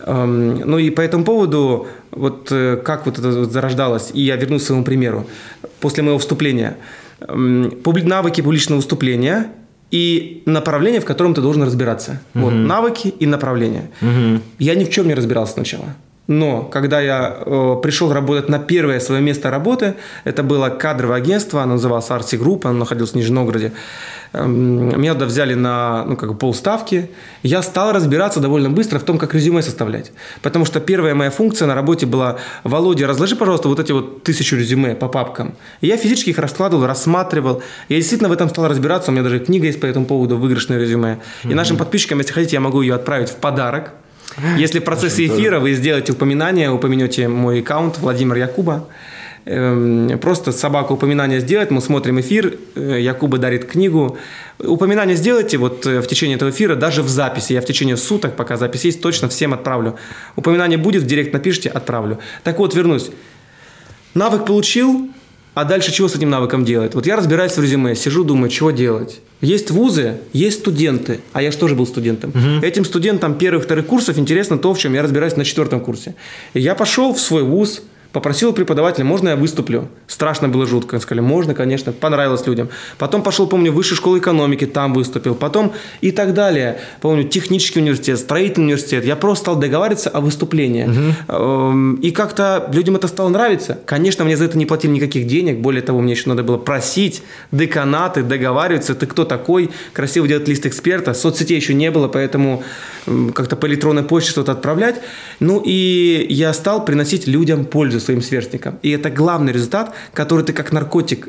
Эм, 0.06 0.60
Ну 0.70 0.78
и 0.78 0.90
по 0.90 1.00
этому 1.00 1.24
поводу, 1.24 1.86
вот 2.10 2.48
э, 2.50 2.76
как 2.84 3.06
вот 3.06 3.18
это 3.18 3.30
вот 3.30 3.52
зарождалось, 3.52 4.10
и 4.14 4.20
я 4.22 4.36
вернусь 4.36 4.62
к 4.62 4.66
своему 4.66 4.84
примеру. 4.84 5.26
После 5.80 6.02
моего 6.02 6.18
вступления, 6.18 6.76
эм, 7.20 7.72
навыки 8.04 8.40
публичного 8.42 8.78
выступления 8.78 9.46
и 9.90 10.42
направление, 10.46 11.00
в 11.00 11.04
котором 11.04 11.34
ты 11.34 11.40
должен 11.40 11.62
разбираться. 11.62 12.20
Вот, 12.34 12.52
навыки 12.52 13.14
и 13.20 13.26
направление. 13.26 13.90
Я 14.58 14.74
ни 14.74 14.84
в 14.84 14.90
чем 14.90 15.06
не 15.06 15.14
разбирался 15.14 15.52
сначала. 15.54 15.94
Но 16.26 16.62
когда 16.62 17.00
я 17.00 17.37
э, 17.45 17.76
пришел 17.83 18.12
работать 18.12 18.49
на 18.49 18.59
первое 18.59 18.99
свое 19.00 19.21
место 19.21 19.50
работы, 19.50 19.95
это 20.25 20.43
было 20.43 20.71
кадровое 20.71 21.19
агентство, 21.19 21.62
оно 21.62 21.75
называлось 21.75 22.11
RC 22.11 22.37
Group, 22.37 22.66
оно 22.66 22.78
находилось 22.78 23.12
в 23.12 23.14
Нижнем 23.14 23.35
Новгороде. 23.35 23.73
Эм, 24.33 24.99
Меня 24.99 25.12
туда 25.12 25.26
взяли 25.26 25.52
на 25.52 26.04
ну, 26.07 26.16
как 26.16 26.33
бы 26.33 26.38
полставки. 26.38 27.11
Я 27.43 27.62
стал 27.62 27.93
разбираться 27.93 28.40
довольно 28.40 28.71
быстро 28.71 28.99
в 28.99 29.02
том, 29.02 29.19
как 29.19 29.35
резюме 29.35 29.61
составлять. 29.61 30.12
Потому 30.40 30.64
что 30.64 30.81
первая 30.81 31.14
моя 31.14 31.31
функция 31.31 31.66
на 31.66 31.75
работе 31.75 32.07
была 32.07 32.38
«Володя, 32.64 33.07
разложи, 33.07 33.37
пожалуйста, 33.37 33.69
вот 33.69 33.78
эти 33.78 33.93
вот 33.93 34.23
тысячу 34.23 34.57
резюме 34.57 34.95
по 34.95 35.09
папкам». 35.09 35.54
И 35.83 35.88
я 35.88 35.99
физически 35.99 36.31
их 36.31 36.38
раскладывал, 36.38 36.87
рассматривал. 36.87 37.62
Я 37.90 37.97
действительно 37.97 38.31
в 38.31 38.33
этом 38.33 38.49
стал 38.49 38.66
разбираться. 38.69 39.11
У 39.11 39.14
меня 39.14 39.25
даже 39.25 39.40
книга 39.40 39.66
есть 39.66 39.81
по 39.81 39.87
этому 39.87 40.07
поводу 40.07 40.38
«Выигрышное 40.38 40.78
резюме». 40.78 41.19
И 41.43 41.52
нашим 41.52 41.76
подписчикам, 41.76 42.19
если 42.19 42.33
хотите, 42.33 42.57
я 42.57 42.61
могу 42.61 42.81
ее 42.81 42.95
отправить 42.95 43.28
в 43.28 43.37
подарок. 43.37 43.93
Если 44.58 44.80
в 44.80 44.84
процессе 44.84 45.26
эфира 45.26 45.60
вы 45.60 45.74
сделаете 45.74 46.12
упоминание, 46.12 46.70
упомянете 46.70 47.28
мой 47.28 47.60
аккаунт 47.60 47.98
Владимир 47.98 48.36
Якуба, 48.36 48.88
эм, 49.44 50.18
просто 50.18 50.52
собаку 50.52 50.94
упоминание 50.94 51.40
сделать, 51.40 51.70
мы 51.70 51.80
смотрим 51.80 52.20
эфир, 52.20 52.58
э, 52.74 53.00
Якуба 53.00 53.38
дарит 53.38 53.66
книгу. 53.66 54.18
Упоминание 54.58 55.16
сделайте 55.16 55.58
вот 55.58 55.86
э, 55.86 56.00
в 56.00 56.06
течение 56.06 56.36
этого 56.36 56.50
эфира, 56.50 56.74
даже 56.74 57.02
в 57.02 57.08
записи. 57.08 57.52
Я 57.52 57.60
в 57.60 57.66
течение 57.66 57.96
суток, 57.96 58.34
пока 58.36 58.56
запись 58.56 58.84
есть, 58.84 59.00
точно 59.00 59.28
всем 59.28 59.54
отправлю. 59.54 59.96
Упоминание 60.36 60.78
будет, 60.78 61.02
в 61.02 61.06
директ 61.06 61.32
напишите, 61.32 61.68
отправлю. 61.68 62.18
Так 62.42 62.58
вот, 62.58 62.74
вернусь. 62.74 63.10
Навык 64.14 64.46
получил, 64.46 65.10
а 65.54 65.64
дальше 65.64 65.92
чего 65.92 66.08
с 66.08 66.16
этим 66.16 66.30
навыком 66.30 66.64
делать? 66.64 66.94
Вот 66.94 67.06
я 67.06 67.16
разбираюсь 67.16 67.56
в 67.56 67.62
резюме, 67.62 67.94
сижу, 67.94 68.25
думаю, 68.25 68.50
чего 68.50 68.70
делать. 68.70 69.20
Есть 69.40 69.70
вузы, 69.70 70.18
есть 70.32 70.61
студенты, 70.61 71.20
а 71.32 71.42
я 71.42 71.50
же 71.50 71.58
тоже 71.58 71.75
был 71.75 71.87
студентом. 71.87 72.32
Этим 72.62 72.84
студентам 72.84 73.34
первых, 73.34 73.64
вторых 73.64 73.87
курсов 73.87 74.18
интересно 74.18 74.58
то, 74.58 74.73
в 74.75 74.78
чем 74.78 74.94
я 74.94 75.02
разбираюсь 75.02 75.37
на 75.37 75.44
четвертом 75.44 75.80
курсе. 75.80 76.14
И 76.54 76.61
я 76.61 76.75
пошел 76.75 77.12
в 77.12 77.20
свой 77.20 77.42
вуз, 77.42 77.82
Попросил 78.14 78.52
преподавателя, 78.52 79.04
можно 79.04 79.30
я 79.30 79.37
выступлю? 79.37 79.88
Страшно 80.06 80.49
было 80.49 80.66
жутко. 80.66 81.00
Сказали, 81.00 81.21
можно, 81.21 81.52
конечно, 81.52 81.90
понравилось 81.90 82.47
людям. 82.47 82.68
Потом 82.97 83.25
пошел, 83.25 83.49
помню, 83.49 83.73
в 83.73 83.75
высшую 83.75 83.97
школу 83.97 84.18
экономики, 84.18 84.66
там 84.66 84.94
выступил. 84.94 85.35
Потом 85.35 85.73
и 86.00 86.12
так 86.12 86.33
далее. 86.33 86.78
Помню, 87.00 87.25
технический 87.25 87.80
университет, 87.80 88.21
строительный 88.21 88.66
университет. 88.66 89.04
Я 89.04 89.16
просто 89.16 89.42
стал 89.42 89.56
договариваться 89.56 90.11
о 90.11 90.21
выступлении. 90.21 90.88
Эм, 91.26 91.97
И 91.97 92.12
как-то 92.12 92.71
людям 92.73 92.94
это 92.94 93.09
стало 93.09 93.30
нравиться. 93.30 93.80
Конечно, 93.85 94.25
мне 94.25 94.37
за 94.37 94.44
это 94.44 94.56
не 94.59 94.66
платили 94.66 94.92
никаких 94.92 95.26
денег. 95.26 95.59
Более 95.59 95.83
того, 95.83 96.00
мне 96.00 96.12
еще 96.12 96.28
надо 96.28 96.44
было 96.44 96.56
просить 96.56 97.25
деканаты, 97.50 98.23
договариваться. 98.23 98.94
Ты 98.94 99.06
кто 99.06 99.25
такой? 99.25 99.71
Красиво 99.92 100.28
делать 100.28 100.47
лист 100.47 100.66
эксперта. 100.66 101.14
Соцсетей 101.14 101.56
еще 101.56 101.75
не 101.75 101.90
было, 101.90 102.06
поэтому 102.06 102.62
как-то 103.35 103.56
по 103.56 103.66
электронной 103.66 104.04
почте 104.04 104.30
что-то 104.30 104.52
отправлять. 104.52 105.00
Ну 105.40 105.61
и 105.64 106.26
я 106.30 106.52
стал 106.52 106.85
приносить 106.85 107.26
людям 107.26 107.64
пользу 107.64 108.03
своим 108.04 108.23
сверстникам. 108.23 108.78
И 108.82 108.90
это 108.90 109.11
главный 109.11 109.52
результат, 109.52 109.94
который 110.12 110.44
ты 110.44 110.52
как 110.52 110.73
наркотик 110.73 111.28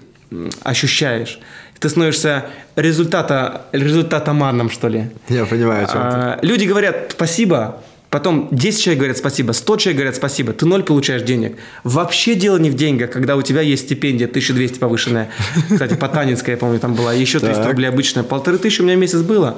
ощущаешь. 0.64 1.40
Ты 1.80 1.90
становишься 1.90 2.46
результата, 2.76 3.66
результатоманом, 3.72 4.70
что 4.70 4.88
ли. 4.88 5.10
Я 5.30 5.46
понимаю, 5.46 5.86
о 5.86 5.88
чем 5.88 5.96
ты. 5.96 6.00
А, 6.00 6.40
Люди 6.42 6.66
говорят 6.66 7.12
спасибо, 7.12 7.82
потом 8.16 8.48
10 8.52 8.82
человек 8.82 9.00
говорят 9.00 9.18
спасибо, 9.18 9.52
100 9.52 9.76
человек 9.76 9.98
говорят 9.98 10.16
спасибо, 10.16 10.54
ты 10.54 10.66
ноль 10.66 10.84
получаешь 10.84 11.22
денег. 11.22 11.58
Вообще 11.84 12.36
дело 12.36 12.56
не 12.58 12.70
в 12.70 12.76
деньгах, 12.76 13.10
когда 13.10 13.36
у 13.36 13.42
тебя 13.42 13.60
есть 13.60 13.84
стипендия 13.84 14.28
1200 14.28 14.80
повышенная. 14.80 15.28
Кстати, 15.70 15.96
по 15.96 16.08
Танинской, 16.08 16.54
я 16.54 16.58
помню, 16.58 16.80
там 16.80 16.94
была, 16.94 17.12
еще 17.12 17.40
300 17.40 17.56
Так. 17.56 17.72
рублей 17.72 17.90
обычная. 17.90 18.24
Полторы 18.24 18.58
тысячи 18.58 18.80
у 18.80 18.86
меня 18.86 18.96
месяц 18.96 19.20
было. 19.20 19.58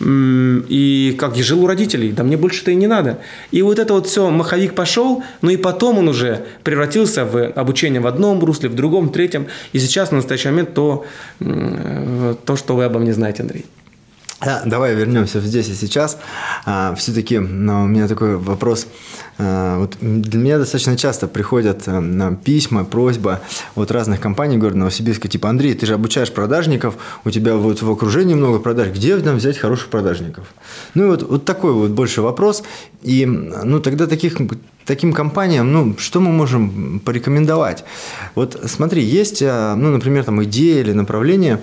И 0.00 1.16
как 1.18 1.36
я 1.36 1.42
жил 1.42 1.62
у 1.64 1.66
родителей, 1.66 2.12
да 2.12 2.22
мне 2.24 2.38
больше-то 2.38 2.70
и 2.70 2.76
не 2.76 2.86
надо. 2.86 3.18
И 3.50 3.60
вот 3.60 3.78
это 3.78 3.92
вот 3.92 4.06
все, 4.06 4.30
маховик 4.30 4.74
пошел, 4.74 5.22
ну 5.42 5.50
и 5.50 5.58
потом 5.58 5.98
он 5.98 6.08
уже 6.08 6.46
превратился 6.64 7.26
в 7.26 7.48
обучение 7.48 8.00
в 8.00 8.06
одном 8.06 8.42
русле, 8.42 8.70
в 8.70 8.74
другом, 8.74 9.08
в 9.08 9.12
третьем. 9.12 9.48
И 9.74 9.78
сейчас, 9.78 10.12
на 10.12 10.16
настоящий 10.16 10.48
момент, 10.48 10.72
то, 10.72 11.04
м, 11.40 12.38
то 12.46 12.56
что 12.56 12.74
вы 12.74 12.84
обо 12.84 12.98
мне 13.00 13.12
знаете, 13.12 13.42
Андрей. 13.42 13.66
Да, 14.40 14.62
давай 14.64 14.94
вернемся 14.94 15.40
здесь 15.40 15.68
и 15.68 15.74
сейчас. 15.74 16.18
все-таки 16.96 17.38
у 17.38 17.42
меня 17.42 18.06
такой 18.06 18.36
вопрос. 18.36 18.86
А, 19.38 19.78
вот 19.78 19.96
для 20.00 20.40
меня 20.40 20.58
достаточно 20.58 20.96
часто 20.96 21.28
приходят 21.28 21.84
а, 21.86 22.00
на 22.00 22.34
письма, 22.34 22.84
просьба 22.84 23.40
от 23.76 23.90
разных 23.92 24.20
компаний 24.20 24.56
города 24.56 24.78
Новосибирска, 24.78 25.28
типа, 25.28 25.48
Андрей, 25.48 25.74
ты 25.74 25.86
же 25.86 25.94
обучаешь 25.94 26.32
продажников, 26.32 26.96
у 27.24 27.30
тебя 27.30 27.54
вот 27.54 27.80
в 27.80 27.90
окружении 27.90 28.34
много 28.34 28.58
продаж, 28.58 28.88
где 28.88 29.16
нам 29.16 29.36
взять 29.36 29.56
хороших 29.56 29.88
продажников? 29.88 30.52
Ну 30.94 31.04
и 31.04 31.06
вот, 31.08 31.22
вот 31.22 31.44
такой 31.44 31.72
вот 31.72 31.90
больше 31.92 32.20
вопрос. 32.20 32.64
И 33.02 33.26
ну 33.26 33.78
тогда 33.78 34.08
таких 34.08 34.38
таким 34.84 35.12
компаниям, 35.12 35.70
ну, 35.72 35.96
что 35.98 36.18
мы 36.18 36.32
можем 36.32 37.00
порекомендовать? 37.04 37.84
Вот 38.34 38.60
смотри, 38.66 39.02
есть, 39.02 39.42
а, 39.42 39.76
ну, 39.76 39.90
например, 39.90 40.24
там 40.24 40.42
идея 40.44 40.80
или 40.80 40.92
направление, 40.92 41.62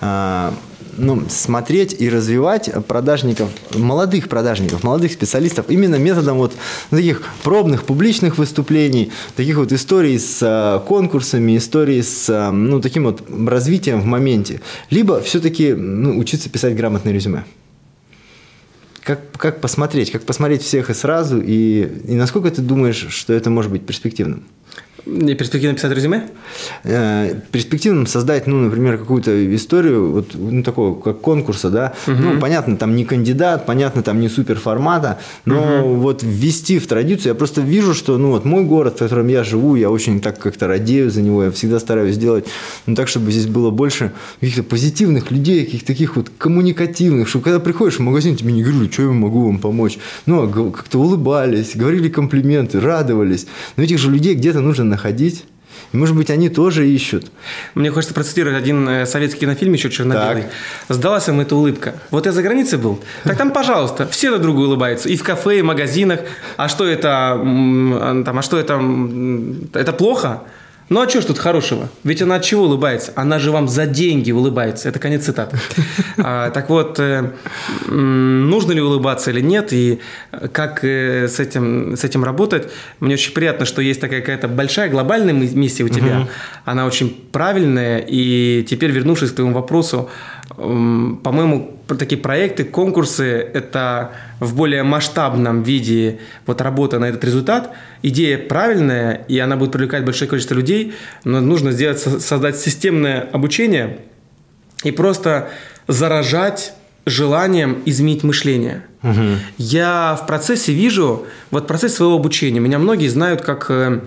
а, 0.00 0.54
ну, 0.96 1.22
смотреть 1.28 1.94
и 1.98 2.08
развивать 2.08 2.70
продажников, 2.86 3.50
молодых 3.74 4.28
продажников, 4.28 4.82
молодых 4.82 5.12
специалистов 5.12 5.66
именно 5.68 5.96
методом 5.96 6.38
вот 6.38 6.54
таких 6.90 7.22
пробных 7.42 7.84
публичных 7.84 8.38
выступлений, 8.38 9.12
таких 9.34 9.56
вот 9.56 9.72
историй 9.72 10.18
с 10.18 10.40
а, 10.42 10.80
конкурсами, 10.80 11.56
историй 11.56 12.02
с 12.02 12.28
а, 12.28 12.50
ну, 12.50 12.80
таким 12.80 13.04
вот 13.04 13.22
развитием 13.46 14.00
в 14.00 14.06
моменте. 14.06 14.60
Либо 14.90 15.20
все-таки 15.20 15.72
ну, 15.74 16.18
учиться 16.18 16.48
писать 16.48 16.76
грамотное 16.76 17.12
резюме. 17.12 17.44
Как, 19.02 19.20
как 19.36 19.60
посмотреть, 19.60 20.10
как 20.10 20.24
посмотреть 20.24 20.62
всех 20.62 20.90
и 20.90 20.94
сразу, 20.94 21.40
и, 21.40 21.88
и 22.08 22.14
насколько 22.14 22.50
ты 22.50 22.60
думаешь, 22.60 23.06
что 23.10 23.32
это 23.32 23.50
может 23.50 23.70
быть 23.70 23.86
перспективным? 23.86 24.44
Перспективно 25.06 25.76
писать 25.76 25.92
резюме? 25.92 26.24
Э, 26.82 27.32
перспективным 27.52 28.08
создать, 28.08 28.48
ну, 28.48 28.56
например, 28.56 28.98
какую-то 28.98 29.54
историю, 29.54 30.10
вот, 30.10 30.34
ну, 30.34 30.64
такого, 30.64 31.00
как 31.00 31.20
конкурса, 31.20 31.70
да, 31.70 31.94
ну, 32.08 32.40
понятно, 32.40 32.76
там 32.76 32.96
не 32.96 33.04
кандидат, 33.04 33.66
понятно, 33.66 34.02
там 34.02 34.18
не 34.18 34.28
супер 34.28 34.58
формата, 34.58 35.20
но 35.44 35.84
вот 35.94 36.24
ввести 36.24 36.80
в 36.80 36.88
традицию, 36.88 37.30
я 37.30 37.34
просто 37.36 37.60
вижу, 37.60 37.94
что, 37.94 38.18
ну, 38.18 38.30
вот 38.30 38.44
мой 38.44 38.64
город, 38.64 38.96
в 38.96 38.98
котором 38.98 39.28
я 39.28 39.44
живу, 39.44 39.76
я 39.76 39.90
очень 39.90 40.20
так 40.20 40.40
как-то 40.40 40.66
радею 40.66 41.08
за 41.08 41.22
него, 41.22 41.44
я 41.44 41.50
всегда 41.52 41.78
стараюсь 41.78 42.16
сделать, 42.16 42.46
ну, 42.86 42.96
так, 42.96 43.06
чтобы 43.06 43.30
здесь 43.30 43.46
было 43.46 43.70
больше 43.70 44.10
каких-то 44.40 44.64
позитивных 44.64 45.30
людей, 45.30 45.64
каких-то 45.64 45.86
таких 45.86 46.16
вот 46.16 46.32
коммуникативных, 46.36 47.28
чтобы 47.28 47.44
когда 47.44 47.60
приходишь 47.60 48.00
в 48.00 48.02
магазин, 48.02 48.34
тебе 48.34 48.52
не 48.52 48.64
говорили, 48.64 48.90
что 48.90 49.02
я 49.02 49.10
могу 49.10 49.46
вам 49.46 49.60
помочь, 49.60 49.98
ну, 50.26 50.42
а 50.42 50.72
как-то 50.72 50.98
улыбались, 50.98 51.76
говорили 51.76 52.08
комплименты, 52.08 52.80
радовались, 52.80 53.46
но 53.76 53.84
этих 53.84 53.98
же 53.98 54.10
людей 54.10 54.34
где-то 54.34 54.58
нужно 54.58 54.95
находить, 54.96 55.44
и, 55.92 55.96
может 55.96 56.16
быть, 56.16 56.30
они 56.30 56.48
тоже 56.48 56.88
ищут. 56.88 57.30
Мне 57.74 57.90
хочется 57.90 58.14
процитировать 58.14 58.56
один 58.58 58.88
э, 58.88 59.06
советский 59.06 59.40
кинофильм 59.40 59.74
еще 59.74 59.90
черно-белый. 59.90 60.44
Сдалась 60.88 61.28
им 61.28 61.38
эта 61.40 61.54
улыбка. 61.54 61.94
Вот 62.10 62.26
я 62.26 62.32
за 62.32 62.42
границей 62.42 62.78
был. 62.78 62.98
Так 63.24 63.36
там, 63.36 63.50
пожалуйста, 63.50 64.06
все 64.08 64.30
друг 64.30 64.42
другу 64.42 64.62
улыбаются. 64.62 65.08
И 65.08 65.16
в 65.16 65.22
кафе, 65.22 65.58
и 65.58 65.62
в 65.62 65.64
магазинах. 65.66 66.20
А 66.56 66.68
что 66.68 66.84
это? 66.86 67.38
м, 67.40 68.24
Там, 68.24 68.38
а 68.38 68.42
что 68.42 68.58
это? 68.58 68.80
Это 69.74 69.92
плохо? 69.92 70.42
Ну 70.88 71.00
а 71.00 71.08
что 71.08 71.20
ж 71.20 71.24
тут 71.24 71.38
хорошего? 71.38 71.88
Ведь 72.04 72.22
она 72.22 72.36
от 72.36 72.44
чего 72.44 72.64
улыбается? 72.64 73.12
Она 73.16 73.40
же 73.40 73.50
вам 73.50 73.66
за 73.66 73.86
деньги 73.86 74.30
улыбается. 74.30 74.88
Это 74.88 74.98
конец 74.98 75.24
цитаты. 75.24 75.58
А, 76.18 76.50
так 76.50 76.70
вот, 76.70 76.98
э, 76.98 77.30
нужно 77.88 78.72
ли 78.72 78.80
улыбаться 78.80 79.30
или 79.30 79.42
нет, 79.42 79.70
и 79.72 80.00
как 80.50 80.82
э, 80.82 81.28
с 81.28 81.38
этим, 81.38 81.94
с 81.94 82.04
этим 82.04 82.24
работать. 82.24 82.68
Мне 83.00 83.14
очень 83.14 83.34
приятно, 83.34 83.66
что 83.66 83.82
есть 83.82 84.00
такая 84.00 84.20
какая-то 84.20 84.48
большая 84.48 84.88
глобальная 84.88 85.34
ми- 85.34 85.54
миссия 85.54 85.84
у 85.84 85.90
тебя. 85.90 86.26
Она 86.64 86.86
очень 86.86 87.10
правильная. 87.32 87.98
И 87.98 88.64
теперь, 88.66 88.92
вернувшись 88.92 89.30
к 89.30 89.34
твоему 89.34 89.52
вопросу, 89.54 90.08
по-моему, 90.48 91.78
про 91.86 91.96
такие 91.96 92.20
проекты, 92.20 92.64
конкурсы– 92.64 93.24
это 93.54 94.12
в 94.40 94.54
более 94.54 94.82
масштабном 94.82 95.62
виде 95.62 96.20
вот 96.46 96.60
работа 96.60 96.98
на 96.98 97.06
этот 97.06 97.24
результат. 97.24 97.72
Идея 98.02 98.38
правильная, 98.38 99.24
и 99.28 99.38
она 99.38 99.56
будет 99.56 99.72
привлекать 99.72 100.04
большое 100.04 100.28
количество 100.28 100.54
людей, 100.54 100.94
но 101.24 101.40
нужно 101.40 101.72
сделать, 101.72 101.98
со- 101.98 102.20
создать 102.20 102.56
системное 102.58 103.28
обучение 103.32 103.98
и 104.84 104.92
просто 104.92 105.48
заражать 105.88 106.74
желанием 107.06 107.82
изменить 107.84 108.22
мышление. 108.24 108.82
Я 109.58 110.18
в 110.20 110.26
процессе 110.26 110.72
вижу, 110.72 111.26
вот 111.52 111.68
процесс 111.68 111.94
своего 111.94 112.16
обучения, 112.16 112.58
меня 112.58 112.78
многие 112.78 113.06
знают 113.08 113.42
как 113.42 113.66
э, 113.70 114.00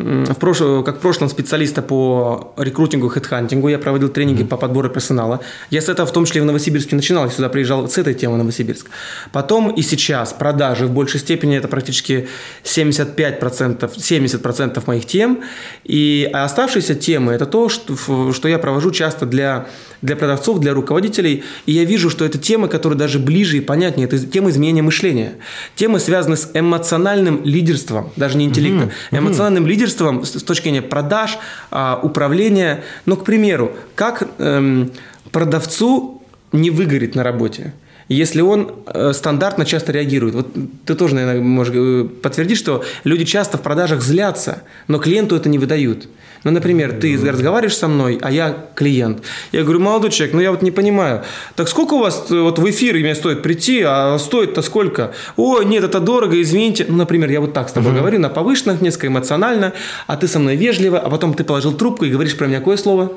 в 0.00 0.34
прошлом, 0.34 0.82
как 0.82 0.96
в 0.96 1.00
прошлом 1.00 1.28
специалиста 1.28 1.82
по 1.82 2.54
рекрутингу, 2.56 3.08
хедхантингу, 3.08 3.68
я 3.68 3.78
проводил 3.78 4.08
тренинги 4.08 4.44
по 4.44 4.56
подбору 4.56 4.88
персонала. 4.88 5.40
Я 5.68 5.82
с 5.82 5.88
этого 5.88 6.08
в 6.08 6.12
том 6.12 6.24
числе 6.24 6.40
и 6.40 6.42
в 6.42 6.46
Новосибирске 6.46 6.96
начинал, 6.96 7.24
я 7.24 7.30
сюда 7.30 7.48
приезжал 7.48 7.86
с 7.88 7.98
этой 7.98 8.14
темы 8.14 8.36
в 8.36 8.38
Новосибирск. 8.38 8.88
Потом 9.32 9.70
и 9.70 9.82
сейчас 9.82 10.32
продажи 10.32 10.86
в 10.86 10.90
большей 10.90 11.20
степени 11.20 11.56
это 11.56 11.68
практически 11.68 12.28
75%, 12.64 13.90
70% 13.94 14.82
моих 14.86 15.06
тем. 15.06 15.42
И 15.84 16.30
оставшиеся 16.32 16.94
темы 16.94 17.32
это 17.32 17.44
то, 17.44 17.68
что, 17.68 18.32
что 18.32 18.48
я 18.48 18.58
провожу 18.58 18.90
часто 18.92 19.26
для, 19.26 19.66
для 20.00 20.16
продавцов, 20.16 20.60
для 20.60 20.72
руководителей. 20.72 21.44
И 21.66 21.72
я 21.72 21.84
вижу, 21.84 22.08
что 22.08 22.24
это 22.24 22.38
темы, 22.38 22.68
которые 22.68 22.98
даже 22.98 23.18
ближе 23.18 23.58
и 23.58 23.60
понятнее. 23.60 24.06
Это 24.06 24.18
темы 24.18 24.50
изменения 24.50 24.82
мышления. 24.82 25.34
Темы 25.74 26.00
связаны 26.00 26.36
с 26.36 26.50
эмоциональным 26.54 27.42
лидерством, 27.44 28.12
даже 28.16 28.38
не 28.38 28.46
интеллектом. 28.46 28.90
Эмоциональным 29.10 29.66
лидерством 29.66 29.89
с 29.90 29.96
с 30.24 30.42
точки 30.42 30.64
зрения 30.64 30.82
продаж, 30.82 31.38
а, 31.70 32.00
управления. 32.02 32.82
Ну, 33.06 33.16
к 33.16 33.24
примеру, 33.24 33.72
как 33.94 34.28
эм, 34.38 34.92
продавцу 35.30 36.22
не 36.52 36.70
выгореть 36.70 37.14
на 37.14 37.22
работе? 37.22 37.72
Если 38.10 38.40
он 38.40 38.72
э, 38.86 39.12
стандартно 39.12 39.64
часто 39.64 39.92
реагирует. 39.92 40.34
Вот 40.34 40.48
ты 40.84 40.96
тоже, 40.96 41.14
наверное, 41.14 41.40
можешь 41.42 41.72
э, 41.76 42.04
подтвердить, 42.04 42.58
что 42.58 42.82
люди 43.04 43.24
часто 43.24 43.56
в 43.56 43.62
продажах 43.62 44.02
злятся, 44.02 44.64
но 44.88 44.98
клиенту 44.98 45.36
это 45.36 45.48
не 45.48 45.60
выдают. 45.60 46.08
Ну, 46.42 46.50
например, 46.50 46.94
ты 47.00 47.16
разговариваешь 47.16 47.76
со 47.76 47.86
мной, 47.86 48.18
а 48.20 48.32
я 48.32 48.66
клиент. 48.74 49.22
Я 49.52 49.62
говорю, 49.62 49.78
молодой 49.78 50.10
человек, 50.10 50.34
ну 50.34 50.40
я 50.40 50.50
вот 50.50 50.60
не 50.62 50.72
понимаю. 50.72 51.22
Так 51.54 51.68
сколько 51.68 51.94
у 51.94 52.00
вас 52.00 52.26
э, 52.30 52.40
вот 52.40 52.58
в 52.58 52.68
эфир 52.68 52.96
мне 52.96 53.14
стоит 53.14 53.44
прийти, 53.44 53.82
а 53.86 54.18
стоит-то 54.18 54.62
сколько? 54.62 55.12
Ой, 55.36 55.64
нет, 55.64 55.84
это 55.84 56.00
дорого, 56.00 56.42
извините. 56.42 56.86
Ну, 56.88 56.96
например, 56.96 57.30
я 57.30 57.40
вот 57.40 57.52
так 57.52 57.68
с 57.68 57.72
тобой 57.72 57.92
говорю, 57.94 58.18
на 58.18 58.28
повышенных, 58.28 58.80
несколько 58.80 59.06
эмоционально, 59.06 59.72
а 60.08 60.16
ты 60.16 60.26
со 60.26 60.40
мной 60.40 60.56
вежливо, 60.56 60.98
а 60.98 61.10
потом 61.10 61.32
ты 61.34 61.44
положил 61.44 61.74
трубку 61.74 62.04
и 62.04 62.10
говоришь 62.10 62.36
про 62.36 62.48
меня 62.48 62.58
какое 62.58 62.76
слово? 62.76 63.12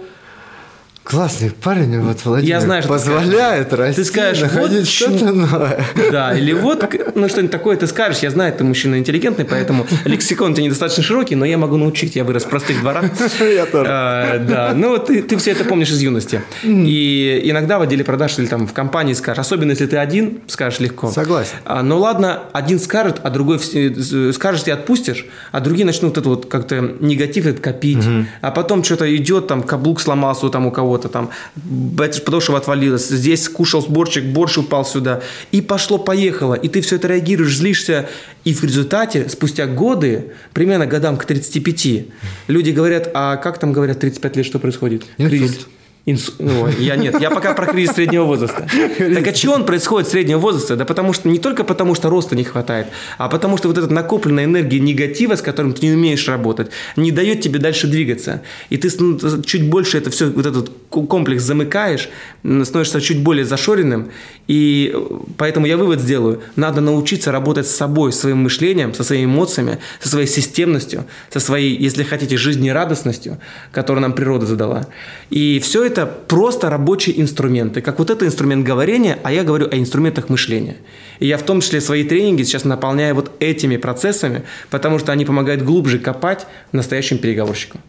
Классный 1.03 1.51
парень, 1.51 1.99
вот 1.99 2.23
Владимир 2.23 2.49
Я 2.49 2.61
знаю, 2.61 2.81
что 2.81 2.93
ты 2.93 2.99
позволяет 2.99 3.67
скажешь. 3.67 3.79
расти, 3.87 4.01
Ты 4.01 4.05
скажешь, 4.07 4.41
вот 4.43 4.53
находить 4.53 4.79
почему- 4.85 5.17
что-то 5.17 5.33
новое. 5.33 5.85
Да, 6.11 6.33
или 6.37 6.53
вот, 6.53 6.95
ну 7.15 7.27
что-нибудь 7.27 7.51
такое 7.51 7.75
ты 7.75 7.87
скажешь, 7.87 8.23
я 8.23 8.31
знаю, 8.31 8.53
ты 8.53 8.63
мужчина 8.63 8.97
интеллигентный, 8.97 9.43
поэтому 9.43 9.85
лексикон 10.05 10.51
у 10.51 10.55
тебя 10.55 10.65
недостаточно 10.65 11.03
широкий, 11.03 11.35
но 11.35 11.43
я 11.45 11.57
могу 11.57 11.75
научить, 11.75 12.15
я 12.15 12.23
вырос 12.23 12.45
в 12.45 12.49
простых 12.49 12.79
дворах. 12.79 13.03
Я 13.41 13.65
тоже. 13.65 13.89
А, 13.91 14.39
Да, 14.39 14.73
ну 14.73 14.89
вот 14.89 15.07
ты, 15.07 15.21
ты 15.21 15.35
все 15.37 15.51
это 15.51 15.65
помнишь 15.65 15.89
из 15.91 16.01
юности. 16.01 16.41
И 16.63 17.41
иногда 17.43 17.79
в 17.79 17.81
отделе 17.81 18.03
продаж 18.05 18.39
или 18.39 18.45
там 18.45 18.65
в 18.65 18.71
компании 18.73 19.13
скажешь, 19.13 19.39
особенно 19.41 19.71
если 19.71 19.87
ты 19.87 19.97
один, 19.97 20.39
скажешь 20.47 20.79
легко. 20.79 21.11
Согласен. 21.11 21.55
А, 21.65 21.83
Ну 21.83 21.99
ладно, 21.99 22.43
один 22.53 22.79
скажет, 22.79 23.19
а 23.23 23.29
другой 23.29 23.59
скажешь 23.59 24.63
и 24.67 24.71
отпустишь, 24.71 25.25
а 25.51 25.59
другие 25.59 25.85
начнут 25.85 26.17
это 26.17 26.29
вот 26.29 26.45
как-то 26.45 26.79
негатив 27.01 27.45
этот 27.45 27.59
копить, 27.61 28.03
а 28.41 28.51
потом 28.51 28.83
что-то 28.85 29.13
идет, 29.15 29.47
там 29.47 29.63
каблук 29.63 29.99
сломался 29.99 30.47
там 30.49 30.65
у 30.65 30.71
кого-то, 30.93 31.09
там 31.09 31.29
б- 31.55 32.07
подошва 32.25 32.57
отвалилась, 32.57 33.09
здесь 33.09 33.49
кушал 33.49 33.81
сборчик, 33.81 34.23
борщ 34.25 34.57
упал 34.57 34.85
сюда, 34.85 35.21
и 35.51 35.61
пошло-поехало, 35.61 36.53
и 36.53 36.67
ты 36.67 36.81
все 36.81 36.95
это 36.97 37.07
реагируешь, 37.07 37.57
злишься, 37.57 38.07
и 38.43 38.53
в 38.53 38.63
результате, 38.63 39.27
спустя 39.29 39.65
годы, 39.65 40.31
примерно 40.53 40.85
годам 40.85 41.17
к 41.17 41.25
35, 41.25 42.05
люди 42.47 42.71
говорят, 42.71 43.09
а 43.13 43.37
как 43.37 43.59
там 43.59 43.73
говорят, 43.73 43.99
35 43.99 44.37
лет, 44.37 44.45
что 44.45 44.59
происходит? 44.59 45.03
Инсульт. 45.17 45.29
Кризис. 45.41 45.67
Инсу- 46.05 46.33
ну, 46.39 46.67
я 46.67 46.97
нет, 46.97 47.15
я 47.21 47.29
пока 47.29 47.53
про 47.53 47.65
кризис 47.65 47.95
среднего 47.95 48.25
возраста. 48.25 48.67
Так 48.97 49.25
а 49.25 49.31
чего 49.31 49.53
он 49.53 49.65
происходит 49.65 50.09
среднего 50.09 50.37
возраста? 50.37 50.75
Да 50.75 50.83
потому 50.83 51.13
что 51.13 51.29
не 51.29 51.39
только 51.39 51.63
потому, 51.63 51.95
что 51.95 52.09
роста 52.09 52.35
не 52.35 52.43
хватает, 52.43 52.87
а 53.17 53.29
потому 53.29 53.55
что 53.57 53.69
вот 53.69 53.77
эта 53.77 53.87
накопленная 53.87 54.43
энергия 54.43 54.81
негатива, 54.81 55.37
с 55.37 55.41
которым 55.41 55.71
ты 55.73 55.85
не 55.85 55.93
умеешь 55.93 56.27
работать, 56.27 56.71
не 56.97 57.11
дает 57.11 57.39
тебе 57.39 57.57
дальше 57.59 57.87
двигаться. 57.87 58.41
И 58.69 58.75
ты 58.75 58.89
с- 58.89 59.43
чуть 59.45 59.69
больше 59.69 59.97
это 59.97 60.09
все, 60.09 60.25
вот 60.29 60.45
этот 60.45 60.71
комплекс 60.89 61.41
замыкаешь, 61.41 62.09
становишься 62.41 62.99
чуть 62.99 63.23
более 63.23 63.45
зашоренным. 63.45 64.11
И 64.49 64.91
э, 64.93 64.99
поэтому 65.37 65.67
я 65.67 65.77
вывод 65.77 66.01
сделаю. 66.01 66.41
Надо 66.57 66.81
научиться 66.81 67.31
работать 67.31 67.65
с 67.65 67.71
собой, 67.71 68.11
своим 68.11 68.39
мышлением, 68.39 68.93
со 68.93 69.05
своими 69.05 69.23
эмоциями, 69.23 69.77
со 70.01 70.09
своей 70.09 70.27
системностью, 70.27 71.05
со 71.31 71.39
своей, 71.39 71.77
если 71.77 72.03
хотите, 72.03 72.35
жизнерадостностью, 72.35 73.39
которую 73.71 74.01
нам 74.01 74.11
природа 74.11 74.45
задала. 74.45 74.85
И 75.29 75.61
все 75.63 75.85
это 75.85 75.92
просто 76.01 76.69
рабочие 76.69 77.21
инструменты. 77.21 77.81
Как 77.81 77.99
вот 77.99 78.09
это 78.09 78.25
инструмент 78.25 78.65
говорения, 78.65 79.19
а 79.23 79.31
я 79.31 79.43
говорю 79.43 79.67
о 79.71 79.77
инструментах 79.77 80.29
мышления. 80.29 80.77
И 81.19 81.27
я 81.27 81.37
в 81.37 81.43
том 81.43 81.61
числе 81.61 81.81
свои 81.81 82.03
тренинги 82.03 82.43
сейчас 82.43 82.65
наполняю 82.65 83.15
вот 83.15 83.31
этими 83.39 83.77
процессами, 83.77 84.43
потому 84.69 84.99
что 84.99 85.11
они 85.11 85.25
помогают 85.25 85.61
глубже 85.61 85.99
копать 85.99 86.47
настоящим 86.71 87.17
переговорщику. 87.17 87.79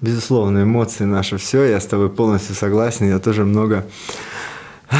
Безусловно, 0.00 0.62
эмоции 0.62 1.04
наши 1.04 1.38
все, 1.38 1.64
я 1.64 1.80
с 1.80 1.86
тобой 1.86 2.10
полностью 2.10 2.54
согласен, 2.54 3.08
я 3.08 3.18
тоже 3.18 3.44
много 3.44 3.86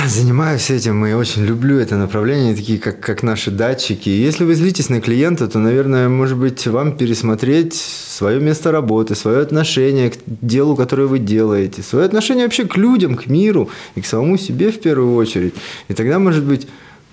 занимаюсь 0.08 0.70
этим 0.70 1.04
и 1.06 1.12
очень 1.12 1.44
люблю 1.44 1.78
это 1.78 1.96
направление, 1.96 2.54
такие 2.54 2.78
как, 2.78 3.00
как 3.00 3.22
наши 3.22 3.50
датчики. 3.50 4.08
Если 4.08 4.44
вы 4.44 4.54
злитесь 4.54 4.88
на 4.88 5.00
клиента, 5.00 5.48
то, 5.48 5.58
наверное, 5.58 6.08
может 6.08 6.38
быть, 6.38 6.66
вам 6.66 6.96
пересмотреть 6.96 7.74
свое 7.74 8.40
место 8.40 8.72
работы, 8.72 9.14
свое 9.14 9.40
отношение 9.40 10.10
к 10.10 10.16
делу, 10.26 10.76
которое 10.76 11.06
вы 11.06 11.18
делаете, 11.18 11.82
свое 11.82 12.04
отношение 12.06 12.44
вообще 12.44 12.64
к 12.64 12.76
людям, 12.76 13.16
к 13.16 13.26
миру 13.26 13.70
и 13.94 14.00
к 14.00 14.06
самому 14.06 14.38
себе 14.38 14.70
в 14.70 14.80
первую 14.80 15.14
очередь. 15.14 15.54
И 15.88 15.94
тогда, 15.94 16.18
может 16.18 16.44
быть, 16.44 16.66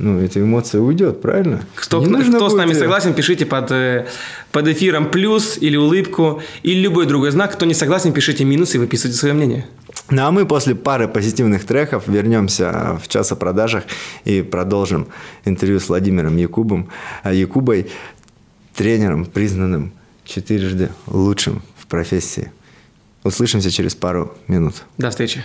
ну, 0.03 0.19
эта 0.19 0.39
эмоция 0.41 0.81
уйдет, 0.81 1.21
правильно? 1.21 1.61
Кто, 1.75 1.99
Не 2.01 2.07
нужно 2.07 2.37
кто 2.37 2.49
с 2.49 2.51
будет 2.51 2.57
нами 2.59 2.69
её- 2.71 2.79
согласен, 2.79 3.13
пишите 3.13 3.45
под, 3.45 3.71
э, 3.71 4.05
под 4.51 4.67
эфиром 4.67 5.09
плюс 5.09 5.57
или 5.57 5.77
улыбку, 5.77 6.41
или 6.63 6.79
любой 6.81 7.05
другой 7.05 7.31
знак. 7.31 7.53
Кто 7.53 7.65
не 7.65 7.73
согласен, 7.73 8.11
пишите 8.13 8.43
минус 8.45 8.75
и 8.75 8.77
выписывайте 8.77 9.17
свое 9.17 9.33
мнение. 9.33 9.65
Ну 10.09 10.21
а 10.25 10.31
мы 10.31 10.45
после 10.45 10.75
пары 10.75 11.07
позитивных 11.07 11.63
треков 11.65 12.07
вернемся 12.07 12.99
в 13.01 13.07
час 13.07 13.31
о 13.31 13.35
продажах 13.35 13.83
и 14.25 14.41
продолжим 14.41 15.07
интервью 15.45 15.79
с 15.79 15.87
Владимиром 15.87 16.35
Якубом, 16.37 16.89
а, 17.23 17.33
Якубой, 17.33 17.87
тренером, 18.75 19.25
признанным 19.25 19.93
четырежды 20.25 20.89
лучшим 21.07 21.61
в 21.77 21.87
профессии. 21.87 22.51
Услышимся 23.23 23.71
через 23.71 23.95
пару 23.95 24.33
минут. 24.47 24.83
До 24.97 25.09
встречи. 25.09 25.43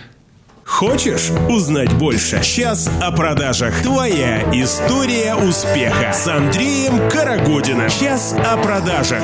Хочешь 0.69 1.31
узнать 1.49 1.91
больше? 1.97 2.41
Час 2.43 2.89
о 3.01 3.11
продажах. 3.11 3.81
Твоя 3.81 4.43
история 4.53 5.33
успеха 5.35 6.13
с 6.13 6.27
Андреем 6.27 7.09
Карагодиным. 7.09 7.89
Час 7.89 8.35
о 8.37 8.55
продажах. 8.55 9.23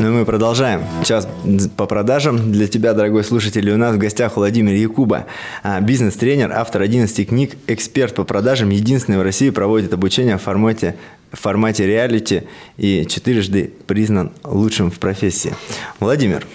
Ну 0.00 0.08
и 0.08 0.10
мы 0.10 0.24
продолжаем. 0.24 0.80
Час 1.04 1.28
по 1.76 1.84
продажам. 1.86 2.50
Для 2.50 2.66
тебя, 2.66 2.94
дорогой 2.94 3.24
слушатель, 3.24 3.70
у 3.70 3.76
нас 3.76 3.94
в 3.94 3.98
гостях 3.98 4.36
Владимир 4.36 4.74
Якуба, 4.74 5.26
а, 5.62 5.80
бизнес-тренер, 5.80 6.50
автор 6.50 6.80
11 6.80 7.28
книг, 7.28 7.56
эксперт 7.66 8.14
по 8.14 8.24
продажам, 8.24 8.70
единственный 8.70 9.18
в 9.18 9.22
России 9.22 9.50
проводит 9.50 9.92
обучение 9.92 10.38
в 10.38 10.42
формате 10.42 10.96
в 11.30 11.40
формате 11.40 11.86
реалити 11.86 12.44
и 12.76 13.06
четырежды 13.08 13.72
признан 13.86 14.32
лучшим 14.44 14.90
в 14.90 14.98
профессии. 14.98 15.54
Владимир, 15.98 16.46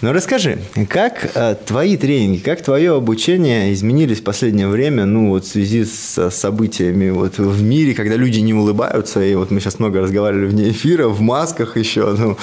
ну 0.00 0.12
расскажи, 0.12 0.58
как 0.88 1.30
э, 1.34 1.56
твои 1.66 1.96
тренинги, 1.96 2.38
как 2.38 2.62
твое 2.62 2.94
обучение 2.96 3.72
изменились 3.72 4.20
в 4.20 4.24
последнее 4.24 4.68
время, 4.68 5.06
ну 5.06 5.30
вот 5.30 5.44
в 5.44 5.48
связи 5.48 5.84
с 5.84 6.30
событиями 6.30 7.10
вот 7.10 7.38
в 7.38 7.62
мире, 7.62 7.94
когда 7.94 8.16
люди 8.16 8.40
не 8.40 8.52
улыбаются, 8.52 9.22
и 9.24 9.34
вот 9.34 9.50
мы 9.50 9.60
сейчас 9.60 9.78
много 9.78 10.00
разговаривали 10.00 10.46
вне 10.46 10.70
эфира, 10.70 11.08
в 11.08 11.20
масках 11.20 11.76
еще, 11.76 12.14
ну 12.18 12.36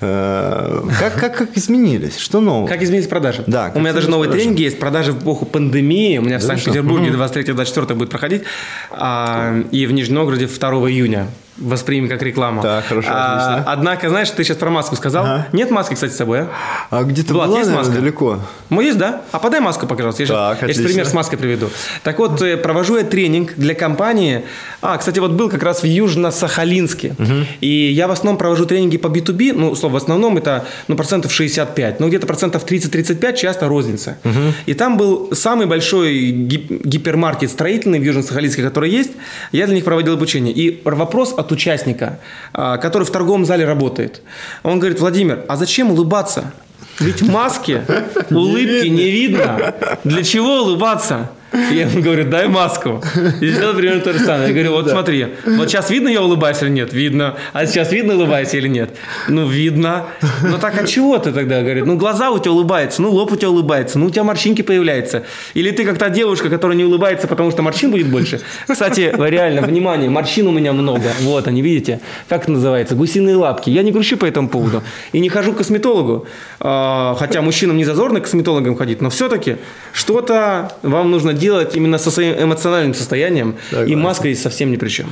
э, 0.00 0.82
как, 0.98 1.14
как, 1.14 1.36
как 1.36 1.56
изменились, 1.56 2.16
что 2.18 2.40
нового? 2.40 2.66
Как 2.66 2.82
изменить 2.82 3.08
продажи? 3.08 3.44
Да, 3.46 3.72
У 3.74 3.80
меня 3.80 3.92
даже 3.92 4.08
новые 4.08 4.28
продажи? 4.28 4.44
тренинги 4.44 4.62
есть. 4.62 4.78
Продажи 4.78 5.12
в 5.12 5.22
эпоху 5.22 5.44
пандемии. 5.46 6.18
У 6.18 6.22
меня 6.22 6.38
в 6.38 6.42
Санкт-Петербурге 6.42 7.10
23-24 7.10 7.94
будет 7.94 8.10
проходить. 8.10 8.42
а, 8.90 9.62
и 9.70 9.86
в 9.86 9.92
Нижнем 9.92 10.16
Новгороде 10.16 10.46
2 10.46 10.68
июня. 10.90 11.26
Воспримем 11.58 12.08
как 12.08 12.22
рекламу. 12.22 12.62
Так, 12.62 12.84
хорошо, 12.86 13.08
А, 13.12 13.34
отлично. 13.54 13.72
однако, 13.72 14.08
знаешь, 14.08 14.30
ты 14.30 14.42
сейчас 14.44 14.56
про 14.56 14.70
маску 14.70 14.96
сказал. 14.96 15.24
Ага. 15.24 15.46
Нет 15.52 15.70
маски, 15.70 15.94
кстати, 15.94 16.12
с 16.12 16.16
собой, 16.16 16.40
а? 16.42 16.48
А 16.90 17.02
где-то 17.04 17.34
Влад, 17.34 17.48
была, 17.48 17.58
есть 17.58 17.68
наверное, 17.70 17.88
маска? 17.90 18.00
далеко. 18.02 18.38
Ну, 18.70 18.80
есть, 18.80 18.98
да? 18.98 19.22
А 19.32 19.38
подай 19.38 19.60
маску, 19.60 19.86
пожалуйста. 19.86 20.22
Я 20.22 20.26
сейчас, 20.26 20.58
Так, 20.58 20.68
я 20.68 20.74
сейчас 20.74 20.86
пример 20.86 21.06
с 21.06 21.12
маской 21.14 21.36
приведу. 21.36 21.68
Так 22.02 22.18
вот, 22.18 22.40
э, 22.42 22.56
провожу 22.56 22.96
я 22.96 23.04
тренинг 23.04 23.52
для 23.56 23.74
компании. 23.74 24.42
А, 24.80 24.96
кстати, 24.96 25.18
вот 25.18 25.32
был 25.32 25.48
как 25.50 25.62
раз 25.62 25.82
в 25.82 25.86
Южно-Сахалинске. 25.86 27.14
И 27.60 27.66
я 27.92 28.08
в 28.08 28.10
основном 28.10 28.38
провожу 28.38 28.66
тренинги 28.66 28.96
по 28.96 29.08
B2B. 29.08 29.52
Ну, 29.54 29.74
слово, 29.74 29.92
в 29.94 29.96
основном 29.96 30.36
это 30.38 30.64
ну, 30.88 30.96
процентов 30.96 31.32
65. 31.32 32.00
Ну, 32.00 32.08
где-то 32.08 32.26
процентов 32.26 32.64
30-35 32.64 33.36
часто 33.36 33.68
розница. 33.68 34.18
И 34.66 34.74
там 34.74 34.96
был 34.96 35.30
самый 35.34 35.66
большой 35.66 36.30
гип- 36.30 36.82
гипермаркет 36.84 37.50
строительный 37.50 37.98
в 37.98 38.02
Южно-Сахалинске, 38.02 38.62
который 38.62 38.90
есть. 38.90 39.12
Я 39.52 39.66
для 39.66 39.74
них 39.74 39.84
проводил 39.84 40.14
обучение. 40.14 40.52
И 40.54 40.80
вопрос 40.84 41.34
от 41.42 41.52
участника, 41.52 42.18
а, 42.52 42.78
который 42.78 43.04
в 43.04 43.10
торговом 43.10 43.44
зале 43.44 43.64
работает. 43.64 44.22
Он 44.62 44.78
говорит, 44.78 45.00
Владимир, 45.00 45.44
а 45.48 45.56
зачем 45.56 45.90
улыбаться? 45.90 46.52
Ведь 46.98 47.22
в 47.22 47.30
маске 47.30 47.84
улыбки 48.30 48.88
не 48.88 49.10
видно. 49.10 49.74
Для 50.04 50.22
чего 50.22 50.62
улыбаться? 50.62 51.30
Я 51.52 51.82
ему 51.82 52.02
говорю, 52.02 52.24
дай 52.24 52.48
маску. 52.48 53.02
И 53.40 53.48
сделал 53.50 53.74
примерно 53.74 54.00
то 54.00 54.12
же 54.12 54.20
самое. 54.20 54.48
Я 54.48 54.54
говорю, 54.54 54.72
вот 54.72 54.90
смотри, 54.90 55.26
вот 55.44 55.68
сейчас 55.68 55.90
видно, 55.90 56.08
я 56.08 56.22
улыбаюсь 56.22 56.62
или 56.62 56.70
нет? 56.70 56.92
Видно. 56.92 57.36
А 57.52 57.66
сейчас 57.66 57.92
видно, 57.92 58.14
улыбаюсь 58.14 58.54
или 58.54 58.68
нет? 58.68 58.90
Ну, 59.28 59.46
видно. 59.46 60.06
Ну, 60.42 60.58
так 60.58 60.80
а 60.80 60.86
чего 60.86 61.18
ты 61.18 61.32
тогда? 61.32 61.60
Говорит, 61.62 61.86
ну, 61.86 61.96
глаза 61.96 62.30
у 62.30 62.38
тебя 62.38 62.52
улыбаются, 62.52 63.02
ну, 63.02 63.10
лоб 63.10 63.32
у 63.32 63.36
тебя 63.36 63.50
улыбается, 63.50 63.98
ну, 63.98 64.06
у 64.06 64.10
тебя 64.10 64.24
морщинки 64.24 64.62
появляются. 64.62 65.24
Или 65.54 65.70
ты 65.70 65.84
как 65.84 65.98
та 65.98 66.08
девушка, 66.08 66.48
которая 66.48 66.76
не 66.76 66.84
улыбается, 66.84 67.26
потому 67.26 67.50
что 67.50 67.62
морщин 67.62 67.90
будет 67.90 68.08
больше. 68.08 68.40
Кстати, 68.68 69.12
реально, 69.18 69.62
внимание, 69.62 70.10
морщин 70.10 70.46
у 70.46 70.52
меня 70.52 70.72
много. 70.72 71.12
Вот 71.20 71.46
они, 71.48 71.62
видите? 71.62 72.00
Как 72.28 72.44
это 72.44 72.52
называется? 72.52 72.94
Гусиные 72.94 73.36
лапки. 73.36 73.70
Я 73.70 73.82
не 73.82 73.92
грущу 73.92 74.16
по 74.16 74.24
этому 74.24 74.48
поводу. 74.48 74.82
И 75.12 75.20
не 75.20 75.28
хожу 75.28 75.52
к 75.52 75.58
косметологу. 75.58 76.26
А, 76.60 77.14
Хотя 77.18 77.42
мужчинам 77.42 77.76
не 77.76 77.84
зазорно 77.84 78.20
к 78.20 78.24
косметологам 78.24 78.76
ходить, 78.76 79.00
но 79.00 79.10
все-таки 79.10 79.56
что-то 79.92 80.72
вам 80.82 81.10
нужно 81.10 81.32
делать 81.42 81.76
именно 81.76 81.98
со 81.98 82.10
своим 82.10 82.34
эмоциональным 82.42 82.94
состоянием. 82.94 83.50
И 83.50 83.74
Согласен. 83.74 83.98
маска 84.00 84.28
здесь 84.28 84.42
совсем 84.42 84.70
ни 84.70 84.76
при 84.76 84.88
чем. 84.88 85.06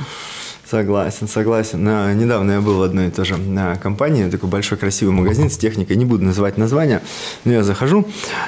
Согласен, 0.69 1.27
согласен. 1.27 1.83
На- 1.83 2.13
недавно 2.13 2.53
я 2.53 2.61
был 2.61 2.77
в 2.77 2.81
одной 2.81 3.11
тоже 3.11 3.35
на 3.35 3.75
компании, 3.75 4.29
такой 4.29 4.47
большой 4.47 4.77
красивый 4.77 5.13
магазин 5.13 5.49
с 5.49 5.57
техникой, 5.57 5.97
не 5.97 6.05
буду 6.05 6.23
называть 6.23 6.57
название, 6.57 7.01
но 7.43 7.51
я 7.51 7.63
захожу, 7.63 8.07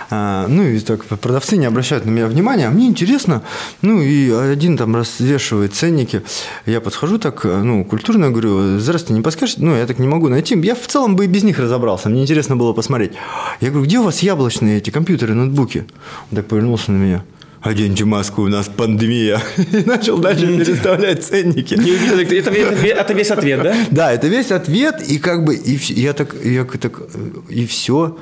а, 0.10 0.48
ну 0.48 0.64
и 0.64 0.80
так 0.80 1.04
продавцы 1.04 1.58
не 1.58 1.66
обращают 1.66 2.06
на 2.06 2.12
меня 2.12 2.28
внимания, 2.28 2.68
а 2.68 2.72
мне 2.72 2.88
интересно, 2.88 3.42
ну 3.82 4.02
и 4.02 4.32
один 4.32 4.78
там 4.78 4.96
развешивает 4.96 5.74
ценники, 5.74 6.22
я 6.66 6.80
подхожу 6.80 7.18
так, 7.18 7.44
ну, 7.44 7.84
культурно 7.84 8.30
говорю, 8.30 8.80
здравствуйте, 8.80 9.16
не 9.16 9.22
подскажете? 9.22 9.60
Ну, 9.62 9.76
я 9.76 9.86
так 9.86 10.00
не 10.00 10.08
могу 10.08 10.30
найти, 10.30 10.58
я 10.64 10.76
в 10.76 10.88
целом 10.88 11.18
бы 11.18 11.26
и 11.26 11.28
без 11.28 11.44
них 11.44 11.60
разобрался, 11.60 12.08
мне 12.08 12.22
интересно 12.22 12.56
было 12.56 12.72
посмотреть. 12.72 13.12
Я 13.60 13.70
говорю, 13.70 13.86
где 13.86 14.00
у 14.00 14.04
вас 14.04 14.24
яблочные 14.24 14.78
эти 14.78 14.92
компьютеры, 14.92 15.34
ноутбуки? 15.34 15.86
Он 16.32 16.38
так 16.38 16.46
повернулся 16.46 16.94
на 16.94 16.98
меня. 17.04 17.24
Оденьте 17.64 18.04
маску, 18.04 18.42
у 18.42 18.50
нас 18.50 18.68
пандемия. 18.68 19.42
И 19.58 19.86
начал 19.86 20.18
дальше 20.18 20.48
переставлять 20.58 21.24
ценники. 21.24 21.76
Не 21.76 21.92
увидел, 21.92 22.20
это, 22.20 22.52
это, 22.52 22.88
это 22.88 23.14
весь 23.14 23.32
ответ, 23.32 23.64
да? 23.64 23.76
Да, 23.92 24.12
это 24.12 24.28
весь 24.28 24.52
ответ, 24.52 25.02
и 25.10 25.18
как 25.18 25.46
бы, 25.46 25.56
и 25.56 25.80
я 25.94 26.12
так, 26.12 26.36
я 26.44 26.66
так, 26.66 27.00
э, 27.00 27.30
и 27.50 27.66
все, 27.66 28.18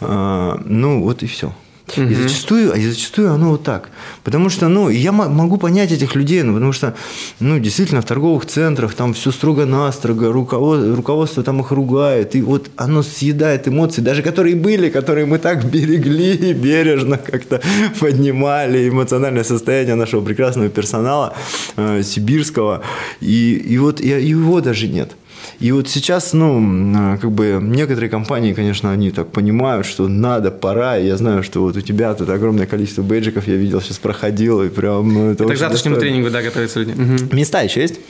ну 0.00 1.02
вот 1.02 1.22
и 1.24 1.26
все. 1.26 1.52
И 1.96 2.14
зачастую, 2.14 2.74
и 2.74 2.88
зачастую 2.88 3.32
оно 3.32 3.50
вот 3.50 3.62
так. 3.62 3.90
Потому 4.24 4.50
что, 4.50 4.68
ну, 4.68 4.88
я 4.88 5.12
мо- 5.12 5.28
могу 5.28 5.56
понять 5.56 5.92
этих 5.92 6.16
людей, 6.16 6.42
ну, 6.42 6.52
потому 6.54 6.72
что, 6.72 6.94
ну, 7.40 7.58
действительно, 7.60 8.00
в 8.00 8.04
торговых 8.04 8.44
центрах 8.46 8.94
там 8.94 9.14
все 9.14 9.30
строго-настрого, 9.30 10.32
руководство, 10.32 10.96
руководство 10.96 11.42
там 11.42 11.60
их 11.60 11.70
ругает, 11.70 12.34
и 12.34 12.42
вот 12.42 12.70
оно 12.76 13.02
съедает 13.02 13.68
эмоции, 13.68 14.02
даже 14.02 14.22
которые 14.22 14.56
были, 14.56 14.90
которые 14.90 15.26
мы 15.26 15.38
так 15.38 15.64
берегли, 15.70 16.52
бережно 16.54 17.18
как-то 17.18 17.60
поднимали 18.00 18.88
эмоциональное 18.88 19.44
состояние 19.44 19.94
нашего 19.94 20.22
прекрасного 20.24 20.68
персонала 20.68 21.34
э, 21.76 22.02
сибирского, 22.02 22.82
и, 23.20 23.54
и 23.54 23.78
вот 23.78 24.00
и 24.00 24.08
его 24.08 24.60
даже 24.60 24.88
нет. 24.88 25.12
И 25.60 25.72
вот 25.72 25.88
сейчас, 25.88 26.32
ну, 26.32 26.58
м, 26.58 27.18
как 27.20 27.30
бы 27.30 27.58
некоторые 27.62 28.10
компании, 28.10 28.52
конечно, 28.52 28.92
они 28.92 29.10
так 29.10 29.28
понимают, 29.32 29.86
что 29.86 30.08
надо, 30.08 30.50
пора. 30.50 30.98
И 30.98 31.06
я 31.06 31.16
знаю, 31.16 31.42
что 31.42 31.60
вот 31.62 31.76
у 31.76 31.80
тебя 31.80 32.14
тут 32.14 32.28
огромное 32.30 32.66
количество 32.66 33.02
бейджиков 33.02 33.46
я 33.48 33.54
видел, 33.56 33.80
сейчас 33.80 33.98
проходило, 33.98 34.62
и 34.62 34.68
прям, 34.68 35.12
ну, 35.12 35.24
это 35.30 35.42
Это 35.42 35.44
к 35.44 35.46
очень 35.48 35.60
завтрашнему 35.60 35.96
тренингу, 35.96 36.30
да, 36.30 36.42
готовятся 36.42 36.80
люди. 36.80 36.92
Мгм. 36.92 37.28
Места 37.32 37.62
еще 37.62 37.80
есть? 37.80 38.00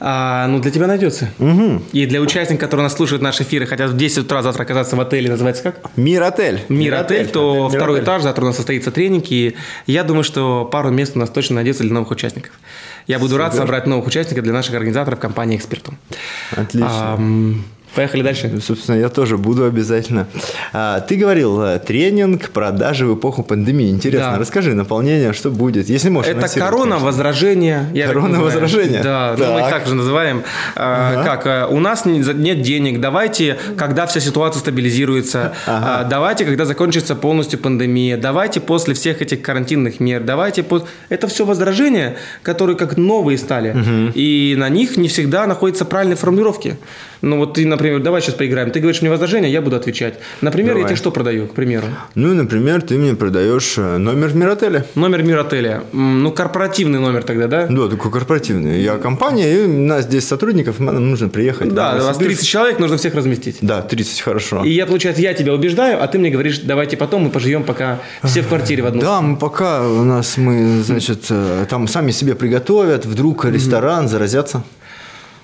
А, 0.00 0.46
ну, 0.46 0.60
для 0.60 0.70
тебя 0.70 0.86
найдется. 0.86 1.28
И 1.92 2.06
для 2.06 2.20
участников, 2.20 2.60
которые 2.60 2.84
нас 2.84 2.94
слушают 2.94 3.20
наши 3.20 3.42
эфиры, 3.42 3.66
хотят 3.66 3.90
в 3.90 3.96
10 3.96 4.18
утра 4.18 4.42
завтра 4.42 4.62
оказаться 4.62 4.94
в 4.94 5.00
отеле, 5.00 5.28
называется 5.28 5.64
как? 5.64 5.90
Мир 5.96 6.22
отель. 6.22 6.60
Мир 6.68 6.94
отель, 6.94 7.26
то 7.26 7.68
Мир 7.68 7.78
второй 7.78 7.96
отель. 7.96 8.04
этаж, 8.04 8.22
завтра 8.22 8.44
у 8.44 8.46
нас 8.46 8.56
состоится 8.56 8.92
тренинг, 8.92 9.24
и 9.30 9.56
я 9.88 10.04
думаю, 10.04 10.22
что 10.22 10.64
пару 10.70 10.90
мест 10.90 11.16
у 11.16 11.18
нас 11.18 11.30
точно 11.30 11.56
найдется 11.56 11.82
для 11.82 11.92
новых 11.92 12.12
участников. 12.12 12.52
Я 13.08 13.18
буду 13.18 13.36
рад 13.38 13.52
Супер. 13.52 13.62
собрать 13.66 13.86
новых 13.86 14.06
участников 14.06 14.44
для 14.44 14.52
наших 14.52 14.74
организаторов 14.74 15.18
компании 15.18 15.56
«Экспертум». 15.56 15.96
Отлично. 16.52 17.14
Ам, 17.14 17.64
Поехали 17.98 18.22
дальше. 18.22 18.60
Собственно, 18.64 18.96
я 18.96 19.08
тоже 19.08 19.36
буду 19.36 19.64
обязательно. 19.64 20.28
А, 20.72 21.00
ты 21.00 21.16
говорил, 21.16 21.60
э, 21.60 21.80
тренинг 21.80 22.50
продажи 22.50 23.06
в 23.06 23.16
эпоху 23.16 23.42
пандемии. 23.42 23.90
Интересно, 23.90 24.34
Да. 24.34 24.38
расскажи 24.38 24.74
наполнение, 24.74 25.32
что 25.32 25.50
будет, 25.50 25.88
если 25.88 26.08
можешь. 26.08 26.30
Это 26.30 26.48
корона 26.48 26.82
конечно. 26.82 27.06
возражения. 27.06 27.90
я 27.92 28.06
так 28.06 28.14
Корона 28.14 28.40
возражения? 28.40 29.02
Да, 29.02 29.34
ну, 29.36 29.52
мы 29.52 29.58
их 29.58 29.64
Так. 29.64 29.78
так 29.80 29.88
же 29.88 29.94
называем. 29.96 30.44
А, 30.76 31.24
Как 31.24 31.46
а, 31.46 31.66
у 31.66 31.80
нас 31.80 32.04
нет 32.04 32.62
денег, 32.62 33.00
давайте, 33.00 33.58
когда 33.76 34.06
вся 34.06 34.20
ситуация 34.20 34.60
стабилизируется, 34.60 35.54
а, 35.66 36.04
давайте, 36.04 36.44
когда 36.44 36.64
закончится 36.66 37.16
полностью 37.16 37.58
пандемия, 37.58 38.16
давайте 38.16 38.60
после 38.60 38.94
всех 38.94 39.22
этих 39.22 39.42
карантинных 39.42 39.98
мер, 39.98 40.22
давайте 40.22 40.64
Это 41.08 41.26
все 41.26 41.44
возражения, 41.44 42.16
которые 42.42 42.76
как 42.76 42.96
новые 42.96 43.38
стали. 43.38 43.74
И 44.14 44.54
на 44.56 44.68
них 44.68 44.96
не 44.96 45.08
всегда 45.08 45.46
находятся 45.46 45.84
правильные 45.84 46.16
формулировки. 46.16 46.76
Ну 47.22 47.38
вот 47.38 47.54
ты, 47.54 47.66
например, 47.66 47.87
давай 47.98 48.20
сейчас 48.20 48.34
поиграем. 48.34 48.70
Ты 48.70 48.80
говоришь 48.80 49.00
мне 49.02 49.10
возражение, 49.10 49.50
я 49.50 49.60
буду 49.62 49.76
отвечать. 49.76 50.14
Например, 50.40 50.72
я 50.72 50.78
Давай. 50.82 50.88
тебе 50.90 50.96
что 50.96 51.10
продаю, 51.10 51.46
к 51.46 51.54
примеру? 51.54 51.86
Ну, 52.14 52.34
например, 52.34 52.82
ты 52.82 52.98
мне 52.98 53.14
продаешь 53.14 53.74
э, 53.78 53.96
номер 53.98 54.28
в 54.28 54.36
Миротеле. 54.36 54.84
Номер 54.94 55.22
мир 55.22 55.38
отеля. 55.38 55.82
М, 55.92 56.22
Ну, 56.22 56.32
корпоративный 56.32 56.98
номер 57.00 57.22
тогда, 57.22 57.46
да? 57.46 57.66
Да, 57.66 57.88
такой 57.88 58.10
корпоративный. 58.10 58.80
Я 58.82 58.96
компания, 58.98 59.52
и 59.54 59.64
у 59.66 59.68
нас 59.86 60.06
10 60.06 60.28
сотрудников, 60.28 60.78
нам 60.80 61.10
нужно 61.10 61.28
приехать. 61.28 61.72
Да, 61.74 61.90
у 61.92 61.94
вас 61.96 62.02
Новосибирск. 62.04 62.28
30 62.40 62.46
человек, 62.48 62.78
нужно 62.78 62.96
всех 62.96 63.14
разместить. 63.14 63.58
Да, 63.62 63.82
30, 63.82 64.20
хорошо. 64.20 64.64
И 64.64 64.70
я, 64.70 64.86
получается, 64.86 65.22
я 65.22 65.34
тебя 65.34 65.54
убеждаю, 65.54 66.02
а 66.02 66.06
ты 66.06 66.18
мне 66.18 66.30
говоришь, 66.30 66.60
давайте 66.60 66.96
потом 66.96 67.22
мы 67.24 67.30
поживем 67.30 67.62
пока 67.64 68.00
все 68.24 68.42
в 68.42 68.48
квартире 68.48 68.82
в 68.82 68.86
одной. 68.86 69.02
Да, 69.02 69.20
мы 69.20 69.36
пока 69.36 69.86
у 69.88 70.04
нас 70.04 70.36
мы, 70.36 70.82
значит, 70.82 71.26
э, 71.30 71.66
там 71.70 71.88
сами 71.88 72.10
себе 72.10 72.34
приготовят, 72.34 73.06
вдруг 73.06 73.44
ресторан 73.44 74.08
заразятся. 74.08 74.62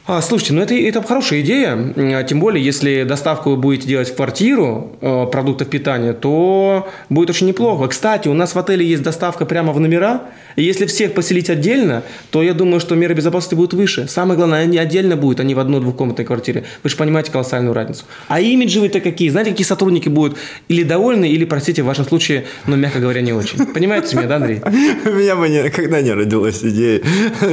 А, 0.06 0.20
слушайте, 0.20 0.52
ну 0.52 0.60
это, 0.60 0.74
это 0.74 1.02
хорошая 1.02 1.40
идея. 1.40 1.78
А 1.96 2.22
Тем 2.24 2.38
более, 2.38 2.62
если 2.62 3.04
доставку 3.04 3.50
вы 3.50 3.56
будете 3.56 3.88
делать 3.88 4.10
в 4.10 4.16
квартиру 4.16 4.92
э, 5.00 5.26
продуктов 5.32 5.70
питания, 5.70 6.12
то 6.12 6.88
будет 7.08 7.30
очень 7.30 7.46
неплохо. 7.46 7.88
Кстати, 7.88 8.28
у 8.28 8.34
нас 8.34 8.54
в 8.54 8.58
отеле 8.58 8.86
есть 8.86 9.02
доставка 9.02 9.46
прямо 9.46 9.72
в 9.72 9.80
номера. 9.80 10.24
И 10.56 10.62
если 10.62 10.86
всех 10.86 11.14
поселить 11.14 11.50
отдельно, 11.50 12.02
то 12.30 12.42
я 12.42 12.54
думаю, 12.54 12.80
что 12.80 12.94
меры 12.94 13.14
безопасности 13.14 13.54
будут 13.54 13.74
выше. 13.74 14.06
Самое 14.08 14.36
главное, 14.36 14.60
они 14.62 14.78
отдельно 14.78 15.16
будут, 15.16 15.40
а 15.40 15.44
не 15.44 15.54
в 15.54 15.58
одной 15.58 15.80
двухкомнатной 15.80 16.24
квартире. 16.24 16.64
Вы 16.82 16.90
же 16.90 16.96
понимаете 16.96 17.30
колоссальную 17.30 17.74
разницу. 17.74 18.04
А 18.28 18.40
имиджевые-то 18.40 19.00
какие? 19.00 19.28
Знаете, 19.28 19.50
какие 19.50 19.66
сотрудники 19.66 20.08
будут 20.08 20.36
или 20.68 20.82
довольны, 20.82 21.28
или, 21.28 21.44
простите, 21.44 21.82
в 21.82 21.86
вашем 21.86 22.04
случае, 22.04 22.44
ну, 22.66 22.76
мягко 22.76 23.00
говоря, 23.00 23.20
не 23.20 23.32
очень. 23.32 23.66
Понимаете 23.66 24.16
меня, 24.16 24.28
да, 24.28 24.36
Андрей? 24.36 24.60
У 24.64 25.10
меня 25.10 25.36
бы 25.36 25.48
никогда 25.48 26.00
не 26.02 26.12
родилась 26.12 26.62
идея 26.62 27.00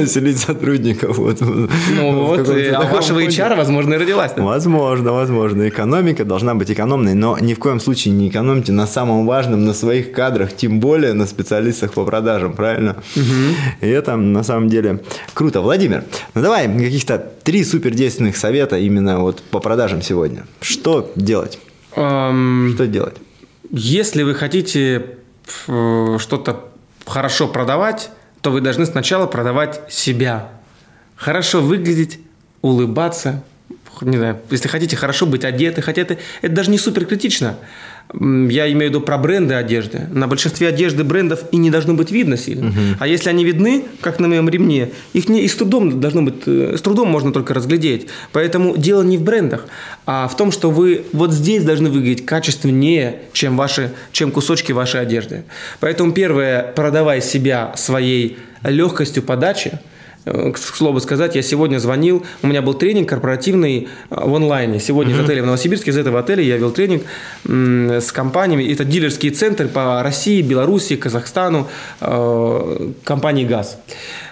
селить 0.06 0.38
сотрудников. 0.38 1.18
Вот, 1.18 1.40
Ну 1.40 2.26
вот, 2.26 2.48
а 2.48 2.80
у 2.80 2.94
вашего 2.94 3.22
HR, 3.22 3.56
возможно, 3.56 3.94
и 3.94 3.96
родилась. 3.98 4.32
да? 4.36 4.42
Возможно, 4.42 5.12
возможно. 5.12 5.68
Экономика 5.68 6.24
должна 6.24 6.54
быть 6.54 6.70
экономной, 6.70 7.14
но 7.14 7.38
ни 7.40 7.54
в 7.54 7.58
коем 7.58 7.80
случае 7.80 8.14
не 8.14 8.28
экономьте 8.28 8.72
на 8.72 8.86
самом 8.86 9.26
важном, 9.26 9.64
на 9.64 9.74
своих 9.74 10.12
кадрах, 10.12 10.54
тем 10.54 10.80
более 10.80 11.12
на 11.12 11.26
специалистах 11.26 11.92
по 11.92 12.04
продажам, 12.04 12.52
правильно? 12.52 12.91
И 13.80 13.86
это 13.88 14.16
на 14.16 14.42
самом 14.42 14.68
деле 14.68 15.00
круто. 15.34 15.60
Владимир, 15.60 16.04
ну 16.34 16.42
давай 16.42 16.66
каких-то 16.66 17.18
три 17.44 17.64
супердейственных 17.64 18.36
совета 18.36 18.78
именно 18.78 19.20
вот 19.20 19.42
по 19.42 19.60
продажам 19.60 20.02
сегодня. 20.02 20.44
Что 20.60 21.10
делать? 21.16 21.58
Эм, 21.96 22.72
Что 22.74 22.86
делать? 22.86 23.16
Если 23.70 24.22
вы 24.22 24.34
хотите 24.34 25.16
э, 25.68 26.16
что-то 26.18 26.68
хорошо 27.06 27.48
продавать, 27.48 28.10
то 28.40 28.50
вы 28.50 28.60
должны 28.60 28.86
сначала 28.86 29.26
продавать 29.26 29.80
себя. 29.88 30.50
Хорошо 31.16 31.60
выглядеть, 31.60 32.18
улыбаться, 32.60 33.42
не 34.00 34.16
знаю, 34.16 34.38
если 34.50 34.68
хотите 34.68 34.96
хорошо 34.96 35.26
быть 35.26 35.44
одеты, 35.44 35.82
хотя 35.82 36.02
это, 36.02 36.16
это 36.40 36.54
даже 36.54 36.70
не 36.70 36.78
супер 36.78 37.04
критично. 37.04 37.56
Я 38.12 38.70
имею 38.72 38.90
в 38.90 38.94
виду 38.94 39.00
про 39.00 39.16
бренды 39.16 39.54
одежды. 39.54 40.06
На 40.10 40.26
большинстве 40.26 40.68
одежды 40.68 41.04
брендов 41.04 41.44
и 41.50 41.56
не 41.56 41.70
должно 41.70 41.94
быть 41.94 42.10
видно 42.10 42.36
сильно. 42.36 42.72
А 42.98 43.06
если 43.06 43.30
они 43.30 43.44
видны, 43.44 43.84
как 44.00 44.18
на 44.18 44.28
моем 44.28 44.48
ремне, 44.48 44.90
их, 45.12 45.28
не, 45.28 45.42
их 45.44 45.52
с 45.52 45.56
трудом 45.56 46.00
должно 46.00 46.22
быть, 46.22 46.42
э, 46.46 46.76
с 46.76 46.82
трудом 46.82 47.08
можно 47.08 47.32
только 47.32 47.54
разглядеть. 47.54 48.08
Поэтому 48.32 48.76
дело 48.76 49.02
не 49.02 49.16
в 49.16 49.22
брендах, 49.22 49.66
а 50.04 50.28
в 50.28 50.36
том, 50.36 50.52
что 50.52 50.70
вы 50.70 51.04
вот 51.12 51.32
здесь 51.32 51.64
должны 51.64 51.90
выглядеть 51.90 52.26
качественнее, 52.26 53.20
чем, 53.32 53.56
ваши, 53.56 53.92
чем 54.12 54.30
кусочки 54.30 54.72
вашей 54.72 55.00
одежды. 55.00 55.44
Поэтому 55.80 56.12
первое, 56.12 56.62
продавай 56.62 57.22
себя 57.22 57.72
своей 57.76 58.38
легкостью 58.64 59.22
подачи, 59.22 59.78
К 60.24 60.56
слову 60.56 61.00
сказать, 61.00 61.34
я 61.34 61.42
сегодня 61.42 61.78
звонил, 61.78 62.24
у 62.42 62.46
меня 62.46 62.62
был 62.62 62.74
тренинг 62.74 63.08
корпоративный 63.08 63.88
э, 64.08 64.14
в 64.16 64.34
онлайне. 64.34 64.78
Сегодня 64.78 65.14
из 65.14 65.18
отеля 65.18 65.42
в 65.42 65.46
Новосибирске, 65.46 65.90
из 65.90 65.98
этого 65.98 66.20
отеля 66.20 66.42
я 66.44 66.58
вел 66.58 66.70
тренинг 66.70 67.02
с 67.44 68.12
компаниями. 68.12 68.72
Это 68.72 68.84
дилерские 68.84 69.32
центры 69.32 69.66
по 69.66 70.00
России, 70.02 70.40
Беларуси, 70.40 70.94
Казахстану, 70.94 71.66
э, 72.00 72.92
компании 73.02 73.44
ГАЗ. 73.44 73.78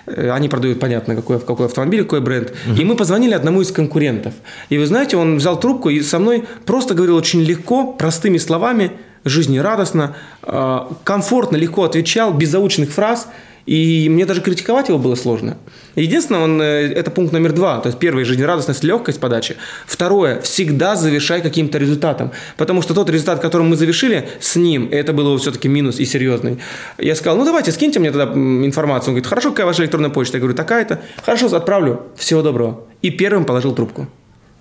Э, 0.07 0.31
Они 0.31 0.49
продают, 0.49 0.79
понятно, 0.79 1.17
какой, 1.17 1.41
какой 1.41 1.67
автомобиль, 1.67 2.05
какой 2.05 2.21
бренд. 2.21 2.53
И 2.79 2.85
мы 2.85 2.95
позвонили 2.95 3.35
одному 3.35 3.61
из 3.61 3.73
конкурентов. 3.73 4.35
И 4.69 4.79
вы 4.79 4.87
знаете, 4.87 5.17
он 5.17 5.39
взял 5.39 5.59
трубку 5.59 5.89
и 5.89 6.03
со 6.03 6.21
мной 6.21 6.45
просто 6.67 6.95
говорил 6.95 7.17
очень 7.17 7.43
легко, 7.43 7.93
простыми 7.93 8.39
словами, 8.39 8.93
жизнерадостно, 9.25 10.15
э, 10.45 10.79
комфортно, 11.03 11.57
легко 11.57 11.83
отвечал, 11.83 12.33
без 12.33 12.51
заученных 12.51 12.91
фраз. 12.91 13.27
И 13.71 14.09
мне 14.09 14.27
даже 14.27 14.41
критиковать 14.41 14.89
его 14.89 14.99
было 14.99 15.15
сложно. 15.15 15.57
Единственное, 15.95 16.41
он, 16.41 16.61
э, 16.61 16.93
это 16.93 17.13
пункт 17.13 17.33
номер 17.33 17.53
два. 17.53 17.79
То 17.79 17.89
есть 17.89 18.01
первое– 18.01 18.25
жизнерадостность, 18.27 18.83
легкость 18.83 19.21
подачи. 19.21 19.57
Второе– 19.87 20.41
всегда 20.43 20.97
завершай 20.97 21.41
каким-то 21.41 21.79
результатом. 21.79 22.33
Потому 22.57 22.83
что 22.83 22.95
тот 22.95 23.09
результат, 23.11 23.39
которым 23.39 23.69
мы 23.69 23.77
завершили 23.77 24.29
с 24.41 24.57
ним, 24.57 24.89
это 24.91 25.13
было 25.13 25.39
все-таки 25.39 25.69
минус 25.69 26.01
и 26.01 26.05
серьезный. 26.05 26.59
Я 26.99 27.15
сказал, 27.15 27.39
ну 27.39 27.45
давайте, 27.45 27.71
скиньте 27.71 28.01
мне 28.01 28.11
тогда 28.11 28.33
информацию. 28.35 29.11
Он 29.11 29.15
говорит, 29.15 29.29
хорошо, 29.29 29.51
какая 29.51 29.67
ваша 29.67 29.83
электронная 29.83 30.11
почта? 30.11 30.39
Я 30.39 30.41
говорю, 30.41 30.57
такая-то. 30.57 31.01
Хорошо, 31.25 31.47
отправлю. 31.55 32.01
Всего 32.17 32.43
доброго. 32.43 32.89
И 33.03 33.11
первым 33.11 33.45
положил 33.45 33.73
трубку. 33.73 34.09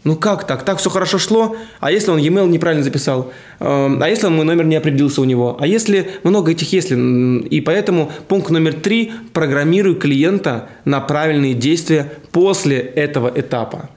Ну 0.03 0.15
как 0.15 0.47
так? 0.47 0.63
Так 0.63 0.77
все 0.77 0.89
хорошо 0.89 1.17
шло. 1.17 1.55
А 1.79 1.91
если 1.91 2.11
он 2.11 2.19
e-mail 2.19 2.47
неправильно 2.47 2.83
записал? 2.83 3.31
Эм, 3.59 4.01
А 4.01 4.07
если 4.07 4.27
мой 4.27 4.45
номер 4.45 4.65
не 4.65 4.77
определился 4.77 5.21
у 5.21 5.25
него? 5.25 5.57
А 5.59 5.67
если 5.67 6.09
много 6.23 6.51
этих 6.51 6.71
если? 6.71 6.95
И 6.95 7.61
поэтому 7.61 8.11
пункт 8.27 8.49
номер 8.49 8.73
три– 8.73 9.11
программируй 9.33 9.95
клиента 9.95 10.69
на 10.85 11.01
правильные 11.01 11.53
действия 11.53 12.11
после 12.31 12.77
этого 12.77 13.31
этапа. 13.35 13.89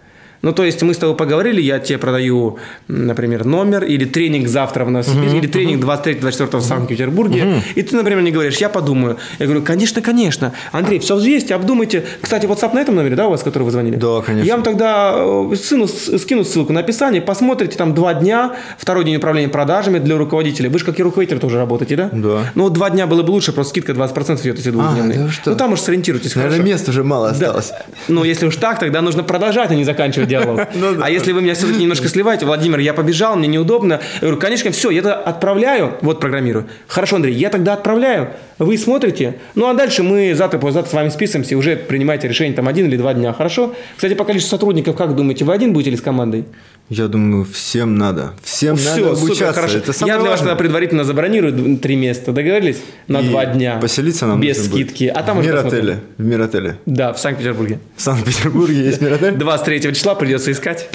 Ну, 0.42 0.52
то 0.52 0.64
есть 0.64 0.82
мы 0.82 0.92
с 0.92 0.98
тобой 0.98 1.16
поговорили, 1.16 1.60
я 1.60 1.78
тебе 1.78 1.98
продаю, 1.98 2.58
например, 2.88 3.44
номер, 3.44 3.84
или 3.84 4.04
тренинг 4.04 4.48
завтра 4.48 4.84
в 4.84 4.90
Новосибирске, 4.90 5.38
или 5.38 5.46
тренинг 5.46 5.84
23-24 5.84 6.56
в 6.58 6.62
Санкт-Петербурге, 6.62 7.62
и 7.76 7.82
ты, 7.82 7.94
например, 7.96 8.20
мне 8.22 8.30
говоришь, 8.32 8.56
я 8.56 8.68
подумаю. 8.68 9.18
Я 9.38 9.46
говорю, 9.46 9.62
конечно, 9.62 10.02
конечно. 10.02 10.52
Андрей, 10.72 10.98
все 10.98 11.14
взвесьте, 11.14 11.54
обдумайте. 11.54 12.04
Кстати, 12.20 12.46
WhatsApp 12.46 12.74
на 12.74 12.80
этом 12.80 12.96
номере, 12.96 13.14
да, 13.14 13.28
у 13.28 13.30
вас, 13.30 13.42
который 13.42 13.62
вы 13.62 13.70
звонили? 13.70 13.96
Да, 13.96 14.20
конечно. 14.20 14.46
Я 14.46 14.54
вам 14.56 14.64
тогда 14.64 15.14
э, 15.16 15.54
сыну, 15.56 15.86
скину 15.86 16.44
ссылку 16.44 16.72
на 16.72 16.80
описание, 16.80 17.22
посмотрите 17.22 17.76
там 17.78 17.94
два 17.94 18.14
дня, 18.14 18.56
второй 18.78 19.04
день 19.04 19.16
управления 19.16 19.48
продажами 19.48 19.98
для 20.00 20.16
руководителя. 20.18 20.68
Вы 20.70 20.78
же 20.80 20.84
как 20.84 20.98
и 20.98 21.02
руководитель 21.04 21.38
тоже 21.38 21.58
работаете, 21.58 21.94
да? 21.96 22.10
Да. 22.12 22.50
Ну, 22.56 22.68
два 22.68 22.90
дня 22.90 23.06
было 23.06 23.22
бы 23.22 23.30
лучше, 23.30 23.52
просто 23.52 23.70
скидка 23.70 23.92
20% 23.92 24.40
идет, 24.42 24.56
если 24.56 24.70
двухдневный. 24.72 25.16
да 25.16 25.24
вы 25.24 25.30
что? 25.30 25.50
Ну, 25.50 25.56
там 25.56 25.72
уж 25.72 25.80
сориентируйтесь 25.80 26.34
Наверное, 26.34 26.58
хорошо. 26.58 26.72
места 26.72 26.90
уже 26.90 27.04
мало 27.04 27.28
Да. 27.28 27.32
осталось. 27.34 27.72
Ну, 28.08 28.24
если 28.24 28.46
уж 28.46 28.56
так, 28.56 28.80
тогда 28.80 29.02
нужно 29.02 29.22
продолжать, 29.22 29.70
а 29.70 29.74
не 29.74 29.84
заканчивать 29.84 30.31
диалог. 30.32 30.60
Ну. 30.74 30.98
А 31.00 31.10
если 31.10 31.32
вы 31.32 31.42
меня 31.42 31.54
все-таки 31.54 31.80
немножко 31.80 32.08
сливаете, 32.08 32.46
Владимир, 32.46 32.78
я 32.78 32.92
побежал, 32.94 33.36
мне 33.36 33.46
неудобно. 33.46 34.00
Я 34.14 34.20
говорю, 34.20 34.38
конечно, 34.38 34.70
все, 34.70 34.90
я 34.90 35.00
это 35.00 35.14
отправляю, 35.14 35.96
вот 36.00 36.18
программирую. 36.18 36.66
Хорошо, 36.88 37.16
Андрей, 37.16 37.34
я 37.34 37.50
тогда 37.50 37.74
отправляю, 37.74 38.30
вы 38.64 38.76
смотрите. 38.78 39.36
Ну, 39.54 39.66
а 39.68 39.74
дальше 39.74 40.02
мы 40.02 40.34
завтра, 40.34 40.58
послезавтра 40.58 40.90
с 40.90 40.94
вами 40.94 41.08
списываемся 41.10 41.54
и 41.54 41.56
уже 41.56 41.76
принимаете 41.76 42.28
решение 42.28 42.54
там 42.54 42.68
один 42.68 42.86
или 42.86 42.96
два 42.96 43.14
дня. 43.14 43.32
Хорошо? 43.32 43.74
Кстати, 43.96 44.14
по 44.14 44.24
количеству 44.24 44.50
сотрудников, 44.50 44.96
как 44.96 45.14
думаете, 45.16 45.44
вы 45.44 45.52
один 45.54 45.72
будете 45.72 45.90
или 45.90 45.96
с 45.96 46.02
командой? 46.02 46.44
Я 46.88 47.08
думаю, 47.08 47.46
всем 47.50 47.94
надо. 47.96 48.32
Всем 48.42 48.74
надо 48.74 48.90
Все, 48.90 49.14
супер, 49.14 49.24
обучаться. 49.24 49.52
хорошо. 49.54 49.78
Это 49.78 49.92
самое 49.94 50.14
я 50.14 50.20
для 50.20 50.30
вас 50.30 50.40
важное. 50.40 50.50
тогда 50.54 50.62
предварительно 50.62 51.04
забронирую 51.04 51.78
три 51.78 51.96
места. 51.96 52.32
Договорились? 52.32 52.82
На 53.08 53.20
И 53.20 53.28
два 53.28 53.46
дня. 53.46 53.78
Поселиться 53.80 54.26
нам 54.26 54.40
Без 54.40 54.58
нужно 54.58 54.72
будет. 54.72 54.86
скидки. 54.88 55.04
А 55.04 55.22
там 55.22 55.36
в 55.36 55.40
уже 55.40 55.48
мир 55.48 55.56
посмотрим. 55.56 55.78
отеле. 55.80 56.00
В 56.18 56.24
мир 56.24 56.40
отеле. 56.42 56.76
Да, 56.84 57.12
в 57.14 57.18
Санкт-Петербурге. 57.20 57.78
В 57.96 58.02
Санкт-Петербурге 58.02 58.84
есть 58.84 59.00
мир 59.00 59.14
отель? 59.14 59.32
23 59.34 59.80
числа 59.94 60.14
придется 60.16 60.52
искать. 60.52 60.90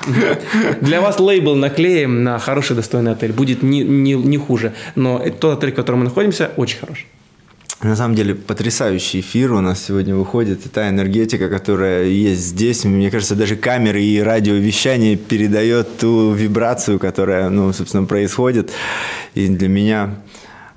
Для 0.82 1.02
вас 1.02 1.20
лейбл 1.20 1.56
наклеим 1.56 2.24
на 2.24 2.38
хороший, 2.38 2.76
достойный 2.76 3.14
отель. 3.14 3.32
Будет 3.32 3.64
не, 3.64 3.82
не, 3.82 4.14
не 4.14 4.38
хуже. 4.38 4.74
Но 4.96 5.24
тот 5.40 5.58
отель, 5.58 5.72
в 5.72 5.76
котором 5.76 6.00
мы 6.00 6.06
находимся, 6.06 6.52
очень 6.58 6.78
хороший. 6.80 7.06
На 7.84 7.96
самом 7.96 8.16
деле 8.16 8.34
потрясающий 8.34 9.20
эфир 9.20 9.54
у 9.54 9.62
нас 9.62 9.86
сегодня 9.86 10.16
выходит. 10.16 10.66
И 10.66 10.70
та 10.70 10.90
энергетика, 10.90 11.48
которая 11.48 12.06
есть 12.06 12.42
здесь, 12.42 12.84
мне 12.86 13.12
кажется, 13.12 13.36
даже 13.36 13.56
камеры 13.56 14.02
и 14.02 14.20
радиовещание 14.20 15.16
передает 15.16 15.98
ту 16.00 16.32
вибрацию, 16.34 16.98
которая, 16.98 17.50
ну, 17.50 17.72
собственно, 17.74 18.06
происходит. 18.06 18.72
И 19.36 19.48
для 19.48 19.68
меня 19.68 20.16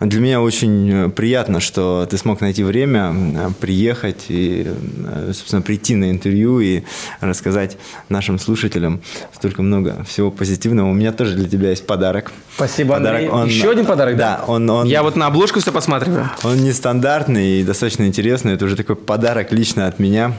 для 0.01 0.21
меня 0.21 0.41
очень 0.41 0.91
э, 0.91 1.09
приятно, 1.11 1.61
что 1.61 2.07
ты 2.11 2.17
смог 2.17 2.41
найти 2.41 2.63
время 2.65 3.15
приехать 3.61 4.27
и, 4.29 4.67
э, 5.07 5.33
собственно, 5.35 5.61
прийти 5.63 5.95
на 5.95 6.11
интервью 6.11 6.61
и 6.61 6.83
рассказать 7.21 7.77
нашим 8.09 8.39
слушателям 8.39 9.01
столько 9.35 9.63
много 9.63 10.03
всего 10.05 10.31
позитивного. 10.31 10.89
У 10.89 10.95
меня 10.95 11.13
тоже 11.13 11.35
для 11.37 11.49
тебя 11.49 11.71
есть 11.71 11.87
подарок. 11.87 12.33
Спасибо, 12.57 12.95
Подарок, 12.95 13.21
Андрей. 13.21 13.31
он- 13.31 13.49
Еще 13.49 13.71
один 13.71 13.87
подарок, 13.87 14.17
Да, 14.17 14.43
он, 14.47 14.69
он, 14.71 14.87
Я 14.87 15.03
вот 15.03 15.17
на 15.17 15.27
обложку 15.27 15.61
все 15.61 15.71
посматриваю. 15.73 16.31
он 16.45 16.57
нестандартный 16.65 17.61
и 17.61 17.65
достаточно 17.65 18.05
интересный. 18.07 18.55
Это 18.55 18.65
уже 18.65 18.77
такой 18.77 18.97
подарок 18.97 19.53
лично 19.53 19.87
от 19.87 19.99
меня. 19.99 20.33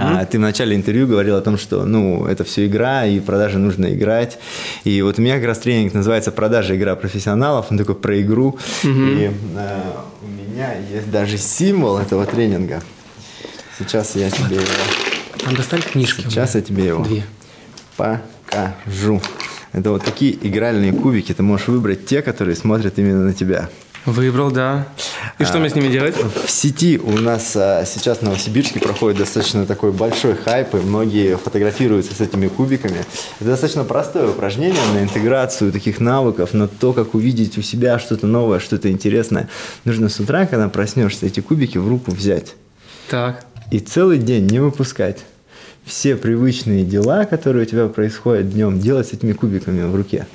А, 0.00 0.24
ты 0.24 0.38
в 0.38 0.40
начале 0.40 0.74
интервью 0.74 1.06
говорил 1.06 1.36
о 1.36 1.40
том, 1.40 1.58
что 1.58 1.84
ну, 1.84 2.26
это 2.26 2.44
все 2.44 2.66
игра, 2.66 3.04
и 3.06 3.20
продажи 3.20 3.58
нужно 3.58 3.92
играть. 3.94 4.38
И 4.84 5.02
вот 5.02 5.18
у 5.18 5.22
меня 5.22 5.36
как 5.36 5.44
раз 5.46 5.58
тренинг 5.58 5.92
называется 5.94 6.32
«Продажа 6.32 6.76
игра 6.76 6.96
профессионалов». 6.96 7.66
Он 7.70 7.78
такой 7.78 7.94
про 7.94 8.20
игру. 8.20 8.58
И 8.84 9.30
э, 9.56 9.80
у 10.22 10.26
меня 10.26 10.74
есть 10.90 11.10
даже 11.10 11.36
символ 11.36 11.98
этого 11.98 12.24
тренинга. 12.26 12.82
Сейчас 13.78 14.16
я 14.16 14.30
тебе 14.30 14.56
его, 14.56 14.64
Там 15.44 15.54
достали 15.54 15.82
книжки. 15.82 16.22
сейчас 16.22 16.54
я 16.54 16.62
тебе 16.62 16.86
его 16.86 17.04
Две. 17.04 17.24
покажу. 17.96 19.20
Это 19.72 19.90
вот 19.90 20.02
такие 20.04 20.32
игральные 20.40 20.92
кубики. 20.92 21.34
Ты 21.34 21.42
можешь 21.42 21.68
выбрать 21.68 22.06
те, 22.06 22.22
которые 22.22 22.56
смотрят 22.56 22.98
именно 22.98 23.24
на 23.24 23.34
тебя. 23.34 23.68
Выбрал, 24.06 24.52
да. 24.52 24.86
И 25.40 25.44
что 25.44 25.58
мне 25.58 25.68
с 25.68 25.74
ними 25.74 25.88
делать? 25.88 26.14
В 26.16 26.48
сети 26.48 26.96
у 26.96 27.10
нас 27.18 27.56
а, 27.56 27.84
сейчас 27.84 28.18
в 28.18 28.22
Новосибирске 28.22 28.78
проходит 28.78 29.18
достаточно 29.18 29.66
такой 29.66 29.90
большой 29.90 30.36
хайп, 30.36 30.74
и 30.74 30.78
многие 30.78 31.36
фотографируются 31.36 32.14
с 32.14 32.20
этими 32.20 32.46
кубиками. 32.46 32.98
Это 33.40 33.50
достаточно 33.50 33.82
простое 33.82 34.28
упражнение 34.28 34.80
на 34.94 35.02
интеграцию 35.02 35.72
таких 35.72 35.98
навыков, 35.98 36.54
на 36.54 36.68
то, 36.68 36.92
как 36.92 37.14
увидеть 37.14 37.58
у 37.58 37.62
себя 37.62 37.98
что-то 37.98 38.28
новое, 38.28 38.60
что-то 38.60 38.90
интересное. 38.92 39.48
Нужно 39.84 40.08
с 40.08 40.20
утра, 40.20 40.46
когда 40.46 40.68
проснешься, 40.68 41.26
эти 41.26 41.40
кубики 41.40 41.76
в 41.78 41.88
руку 41.88 42.12
взять 42.12 42.54
Так. 43.10 43.44
и 43.72 43.80
целый 43.80 44.18
день 44.18 44.46
не 44.46 44.60
выпускать. 44.60 45.24
Все 45.84 46.14
привычные 46.16 46.84
дела, 46.84 47.24
которые 47.24 47.64
у 47.64 47.66
тебя 47.68 47.88
происходят 47.88 48.50
днем, 48.52 48.78
делать 48.78 49.08
с 49.08 49.12
этими 49.12 49.32
кубиками 49.32 49.82
в 49.82 49.94
руке. 49.96 50.26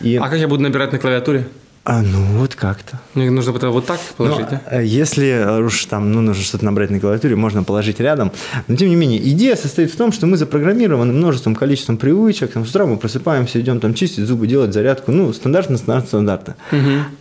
И, 0.00 0.16
А 0.16 0.28
как 0.28 0.38
я 0.38 0.48
буду 0.48 0.62
набирать 0.62 0.92
на 0.92 0.98
клавиатуре? 0.98 1.46
А, 1.84 2.00
ну 2.02 2.18
вот 2.38 2.54
как-то. 2.54 2.98
Мне 3.14 3.30
нужно 3.30 3.52
потом 3.52 3.72
вот 3.72 3.84
так 3.86 4.00
положить, 4.16 4.46
Ну, 4.50 4.58
да? 4.64 4.78
э, 4.78 4.84
Если 4.86 5.60
уж 5.62 5.84
там 5.84 6.12
ну, 6.12 6.22
нужно 6.22 6.42
что-то 6.42 6.64
набрать 6.64 6.90
на 6.90 6.98
клавиатуре, 6.98 7.36
можно 7.36 7.62
положить 7.62 8.00
рядом. 8.00 8.32
Но 8.68 8.76
тем 8.76 8.88
не 8.88 8.96
менее, 8.96 9.20
идея 9.30 9.54
состоит 9.54 9.92
в 9.92 9.96
том, 9.96 10.10
что 10.10 10.26
мы 10.26 10.36
запрограммированы 10.38 11.12
множеством 11.12 11.54
количеством 11.54 11.98
привычек. 11.98 12.52
Там, 12.52 12.64
с 12.64 12.70
утра 12.70 12.86
мы 12.86 12.96
просыпаемся, 12.96 13.60
идем 13.60 13.80
там 13.80 13.92
чистить 13.94 14.24
зубы, 14.26 14.46
делать 14.46 14.72
зарядку. 14.72 15.12
Ну, 15.12 15.32
стандартно, 15.34 15.76
стандартно, 15.76 16.08
стандартно. 16.08 16.56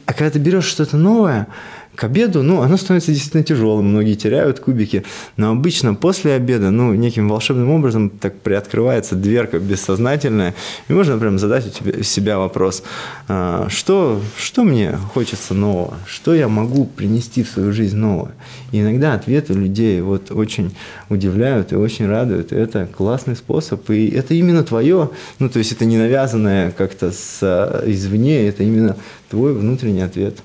А 0.06 0.14
когда 0.14 0.30
ты 0.30 0.40
берешь 0.40 0.66
что-то 0.66 0.96
новое, 0.98 1.48
к 1.96 2.04
обеду, 2.04 2.44
ну, 2.44 2.62
оно 2.62 2.78
становится 2.78 3.12
действительно 3.12 3.44
тяжелым, 3.44 3.90
многие 3.90 4.16
теряют 4.16 4.60
кубики, 4.60 5.04
но 5.38 5.52
обычно 5.52 5.94
после 5.94 6.34
обеда, 6.34 6.72
ну, 6.72 6.94
неким 6.94 7.30
волшебным 7.30 7.70
образом 7.70 8.10
так 8.10 8.40
приоткрывается 8.40 9.16
дверка 9.16 9.60
бессознательная, 9.60 10.56
и 10.88 10.94
можно 10.94 11.18
прям 11.18 11.38
задать 11.38 11.68
у 11.68 11.70
тебя- 11.70 12.04
себя 12.04 12.38
вопрос, 12.40 12.84
а, 13.28 13.68
что, 13.70 14.22
что 14.38 14.64
мне 14.64 14.98
хочется 15.14 15.54
нового, 15.54 15.96
что 16.08 16.34
я 16.34 16.48
могу 16.48 16.86
принести 16.86 17.44
в 17.44 17.50
свою 17.50 17.72
жизнь 17.72 17.98
нового. 17.98 18.32
И 18.72 18.80
иногда 18.82 19.14
ответы 19.14 19.54
людей 19.54 20.02
вот 20.02 20.32
очень 20.32 20.76
удивляют 21.10 21.74
и 21.74 21.76
очень 21.76 22.08
радуют, 22.08 22.52
и 22.52 22.56
это 22.56 22.88
классный 22.88 23.36
способ, 23.36 23.90
и 23.90 24.08
это 24.10 24.34
именно 24.34 24.64
твое, 24.64 25.12
ну, 25.40 25.50
то 25.50 25.60
есть 25.60 25.72
это 25.72 25.86
не 25.86 25.98
навязанное 25.98 26.72
как-то 26.72 27.12
с, 27.12 27.84
извне, 27.86 28.48
это 28.48 28.64
именно 28.64 28.96
твой 29.30 29.54
внутренний 29.54 30.02
ответ. 30.02 30.38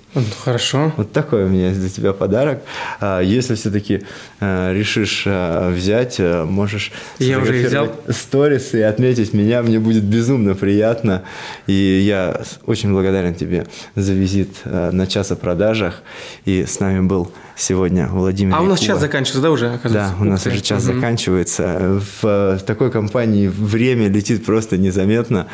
Хорошо. 0.44 0.92
Вот 0.96 1.12
такой 1.12 1.37
такой 1.38 1.44
у 1.44 1.48
меня 1.48 1.72
для 1.72 1.88
тебя 1.88 2.12
подарок. 2.12 2.62
А, 3.00 3.20
Если 3.20 3.54
все-таки 3.54 4.02
решишь 4.40 5.24
а, 5.26 5.70
взять, 5.70 6.16
а, 6.18 6.44
можешь 6.44 6.92
Я 7.18 7.38
уже 7.38 7.52
взял. 7.52 7.92
сторис 8.08 8.74
и 8.74 8.80
отметить 8.80 9.32
меня, 9.32 9.62
мне 9.62 9.78
будет 9.78 10.04
безумно 10.04 10.54
приятно. 10.54 11.22
И 11.66 11.72
я 11.72 12.40
очень 12.66 12.92
благодарен 12.92 13.34
тебе 13.34 13.66
за 13.94 14.12
визит 14.12 14.50
а, 14.64 14.90
на 14.90 15.06
час 15.06 15.30
о 15.30 15.36
продажах. 15.36 16.02
И 16.44 16.64
с 16.64 16.80
нами 16.80 17.00
был 17.06 17.30
сегодня 17.58 18.06
Владимир 18.06 18.54
А 18.54 18.60
у 18.62 18.66
нас 18.66 18.78
час 18.80 19.00
заканчивается, 19.00 19.42
да, 19.42 19.50
уже? 19.50 19.68
Да, 19.68 19.74
оказывается? 19.74 20.14
у 20.20 20.24
нас 20.24 20.46
Ух 20.46 20.52
уже 20.52 20.60
час 20.62 20.84
Мгм. 20.84 20.94
заканчивается. 20.94 22.00
В, 22.22 22.56
в 22.56 22.58
такой 22.64 22.90
компании 22.90 23.48
время 23.48 24.08
летит 24.08 24.44
просто 24.44 24.76
незаметно. 24.78 25.46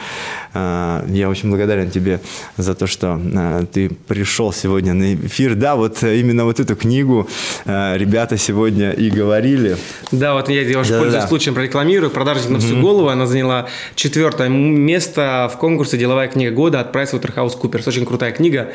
А, 0.52 1.04
Я 1.08 1.28
очень 1.30 1.48
благодарен 1.50 1.90
тебе 1.90 2.20
за 2.56 2.74
то, 2.74 2.86
что 2.86 3.18
а, 3.34 3.64
ты 3.66 3.88
пришел 3.88 4.52
сегодня 4.52 4.92
на 4.92 5.14
эфир. 5.14 5.54
Да, 5.54 5.76
вот 5.76 6.02
именно 6.02 6.44
вот 6.44 6.60
эту 6.60 6.76
книгу 6.76 7.28
а, 7.64 7.96
ребята 7.96 8.36
сегодня 8.36 8.90
и 8.90 9.10
говорили. 9.10 9.76
Да, 10.12 10.34
вот 10.34 10.48
я, 10.50 10.60
я 10.62 10.78
уже 10.78 10.90
Да-да-да. 10.90 11.02
пользуюсь 11.04 11.28
случаем, 11.28 11.54
прорекламирую. 11.54 12.10
Продажник 12.10 12.50
на 12.50 12.58
всю 12.58 12.80
голову. 12.80 13.08
Она 13.08 13.26
заняла 13.26 13.66
четвертое 13.94 14.48
место 14.48 15.50
в 15.52 15.56
конкурсе 15.58 15.96
«Деловая 15.96 16.28
книга 16.28 16.52
года» 16.54 16.80
от 16.80 16.94
PricewaterhouseCoopers. 16.94 17.88
Очень 17.88 18.04
крутая 18.04 18.32
книга, 18.32 18.68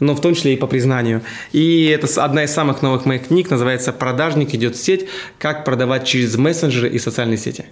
но 0.00 0.14
в 0.14 0.20
том 0.20 0.34
числе 0.34 0.54
и 0.54 0.56
по 0.56 0.66
признанию. 0.66 1.22
И 1.52 1.86
это 1.86 2.08
одна 2.22 2.44
из 2.44 2.52
самых 2.52 2.82
новых 2.82 3.04
моих 3.04 3.28
книг, 3.28 3.50
называется 3.50 3.92
«Продажник 3.92 4.54
идет 4.54 4.76
в 4.76 4.82
сеть. 4.82 5.08
Как 5.38 5.64
продавать 5.64 6.04
через 6.06 6.36
мессенджеры 6.36 6.88
и 6.88 6.98
социальные 6.98 7.38
сети». 7.38 7.66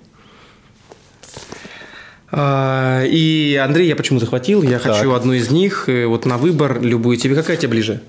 А, 2.30 3.04
И, 3.04 3.56
Андрей, 3.56 3.88
я 3.88 3.96
почему 3.96 4.18
захватил? 4.18 4.62
Я 4.62 4.78
хочу 4.78 5.12
одну 5.12 5.35
из 5.35 5.50
них, 5.50 5.88
э, 5.88 6.06
вот 6.06 6.24
на 6.24 6.38
выбор, 6.38 6.80
любую. 6.80 7.18
Тебе 7.18 7.35
какая 7.35 7.56
тебе 7.56 7.68
ближе? 7.68 8.00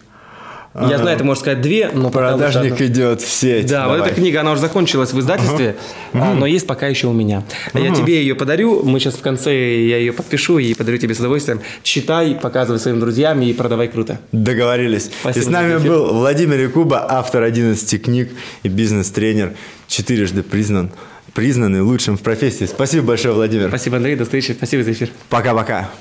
Я 0.76 0.98
знаю, 0.98 1.18
ты 1.18 1.24
можешь 1.24 1.42
сказать 1.42 1.62
две, 1.62 1.92
но 1.94 2.10
Продажник 2.10 2.74
одну. 2.74 2.86
идет 2.86 3.22
в 3.22 3.30
сеть. 3.30 3.68
Да, 3.68 3.88
вот 3.88 3.98
Давай. 3.98 4.10
эта 4.12 4.20
книга, 4.20 4.42
она 4.42 4.54
уже 4.54 4.62
закончилась 4.62 5.14
в 5.14 5.20
издательстве, 5.20 5.76
а, 6.14 6.34
но 6.34 6.48
есть 6.48 6.66
пока 6.66 6.88
еще 6.88 7.08
у 7.08 7.14
меня. 7.14 7.44
Я 7.74 7.94
тебе 7.94 8.18
ее 8.22 8.34
подарю, 8.34 8.82
мы 8.84 9.00
сейчас 9.00 9.14
в 9.14 9.22
конце, 9.22 9.54
я 9.54 9.98
ее 9.98 10.14
подпишу 10.14 10.58
и 10.58 10.74
подарю 10.74 10.98
тебе 10.98 11.14
с 11.14 11.20
удовольствием. 11.20 11.62
Читай, 11.84 12.34
показывай 12.42 12.80
своим 12.80 13.00
друзьям 13.00 13.42
и 13.42 13.54
продавай 13.54 13.88
круто. 13.88 14.20
Договорились. 14.32 15.12
Спасибо 15.22 15.46
и 15.46 15.48
с 15.48 15.52
нами 15.52 15.78
был 15.78 16.12
Владимир 16.14 16.60
Якуба, 16.60 17.06
автор 17.08 17.44
11 17.44 18.02
книг 18.04 18.32
и 18.64 18.68
бизнес-тренер, 18.68 19.54
четырежды 19.88 20.42
признан, 20.42 20.92
признанный 21.36 21.82
лучшим 21.82 22.18
в 22.18 22.22
профессии. 22.22 22.66
Спасибо 22.66 23.08
большое, 23.08 23.36
Владимир. 23.36 23.68
Спасибо, 23.68 23.98
Андрей, 23.98 24.16
до 24.16 24.24
встречи, 24.24 24.54
спасибо 24.54 24.84
за 24.84 24.94
эфир. 24.94 25.10
Пока-пока. 25.30 25.92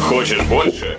Хочешь 0.00 0.42
больше? 0.42 0.98